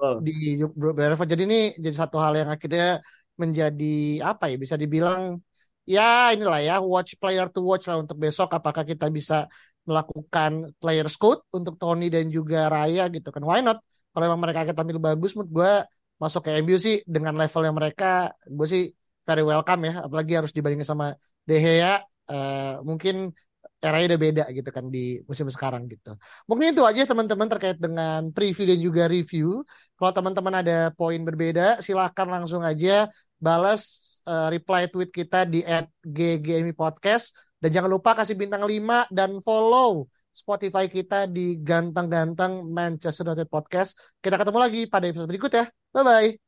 oh. 0.00 0.20
di 0.26 0.60
Brentford. 0.76 1.28
Jadi 1.28 1.42
ini 1.48 1.60
jadi 1.80 1.96
satu 1.96 2.16
hal 2.20 2.36
yang 2.36 2.50
akhirnya 2.52 3.00
menjadi 3.36 4.24
apa 4.24 4.48
ya 4.48 4.56
bisa 4.56 4.80
dibilang 4.80 5.36
ya 5.84 6.32
inilah 6.34 6.60
ya 6.64 6.74
watch 6.80 7.14
player 7.20 7.46
to 7.52 7.60
watch 7.62 7.84
lah 7.86 8.00
untuk 8.02 8.16
besok 8.18 8.48
apakah 8.58 8.82
kita 8.82 9.06
bisa 9.12 9.46
melakukan 9.86 10.74
player 10.82 11.06
scout 11.06 11.46
untuk 11.54 11.78
Tony 11.78 12.10
dan 12.10 12.26
juga 12.26 12.66
Raya 12.66 13.06
gitu 13.12 13.28
kan 13.30 13.44
why 13.46 13.60
not 13.62 13.78
kalau 14.10 14.32
memang 14.32 14.40
mereka 14.42 14.66
akan 14.66 14.74
tampil 14.74 14.98
bagus 14.98 15.36
menurut 15.38 15.52
gue 15.52 15.72
masuk 16.16 16.40
ke 16.48 16.50
MU 16.64 16.76
sih 16.80 17.04
dengan 17.04 17.36
levelnya 17.36 17.72
mereka 17.72 18.32
gue 18.48 18.66
sih 18.66 18.84
very 19.26 19.42
welcome 19.44 19.82
ya 19.84 20.06
apalagi 20.06 20.32
harus 20.38 20.52
dibandingin 20.54 20.86
sama 20.86 21.12
De 21.44 21.56
Gea 21.60 22.00
uh, 22.30 22.80
mungkin 22.86 23.34
eranya 23.86 24.16
udah 24.16 24.20
beda 24.20 24.44
gitu 24.56 24.70
kan 24.72 24.84
di 24.88 25.20
musim 25.28 25.46
sekarang 25.52 25.86
gitu. 25.86 26.16
Mungkin 26.48 26.72
itu 26.74 26.82
aja 26.82 27.04
teman-teman 27.04 27.46
terkait 27.46 27.78
dengan 27.78 28.32
preview 28.32 28.64
dan 28.66 28.78
juga 28.80 29.02
review. 29.06 29.62
Kalau 29.94 30.12
teman-teman 30.16 30.64
ada 30.64 30.90
poin 30.96 31.20
berbeda 31.20 31.78
silahkan 31.84 32.26
langsung 32.26 32.64
aja 32.64 33.06
balas 33.36 34.16
uh, 34.24 34.48
reply 34.48 34.88
tweet 34.88 35.12
kita 35.12 35.44
di 35.44 35.60
@ggmi 36.02 36.72
podcast 36.72 37.36
dan 37.60 37.70
jangan 37.72 37.90
lupa 37.92 38.16
kasih 38.16 38.34
bintang 38.34 38.64
5 38.64 39.12
dan 39.12 39.38
follow 39.44 40.08
Spotify 40.36 40.84
kita 40.92 41.24
di 41.24 41.56
ganteng-ganteng 41.64 42.68
Manchester 42.68 43.24
United 43.24 43.48
Podcast. 43.48 43.96
Kita 44.20 44.36
ketemu 44.36 44.58
lagi 44.60 44.80
pada 44.84 45.08
episode 45.08 45.30
berikut 45.32 45.52
ya. 45.56 45.64
Bye-bye. 45.96 46.45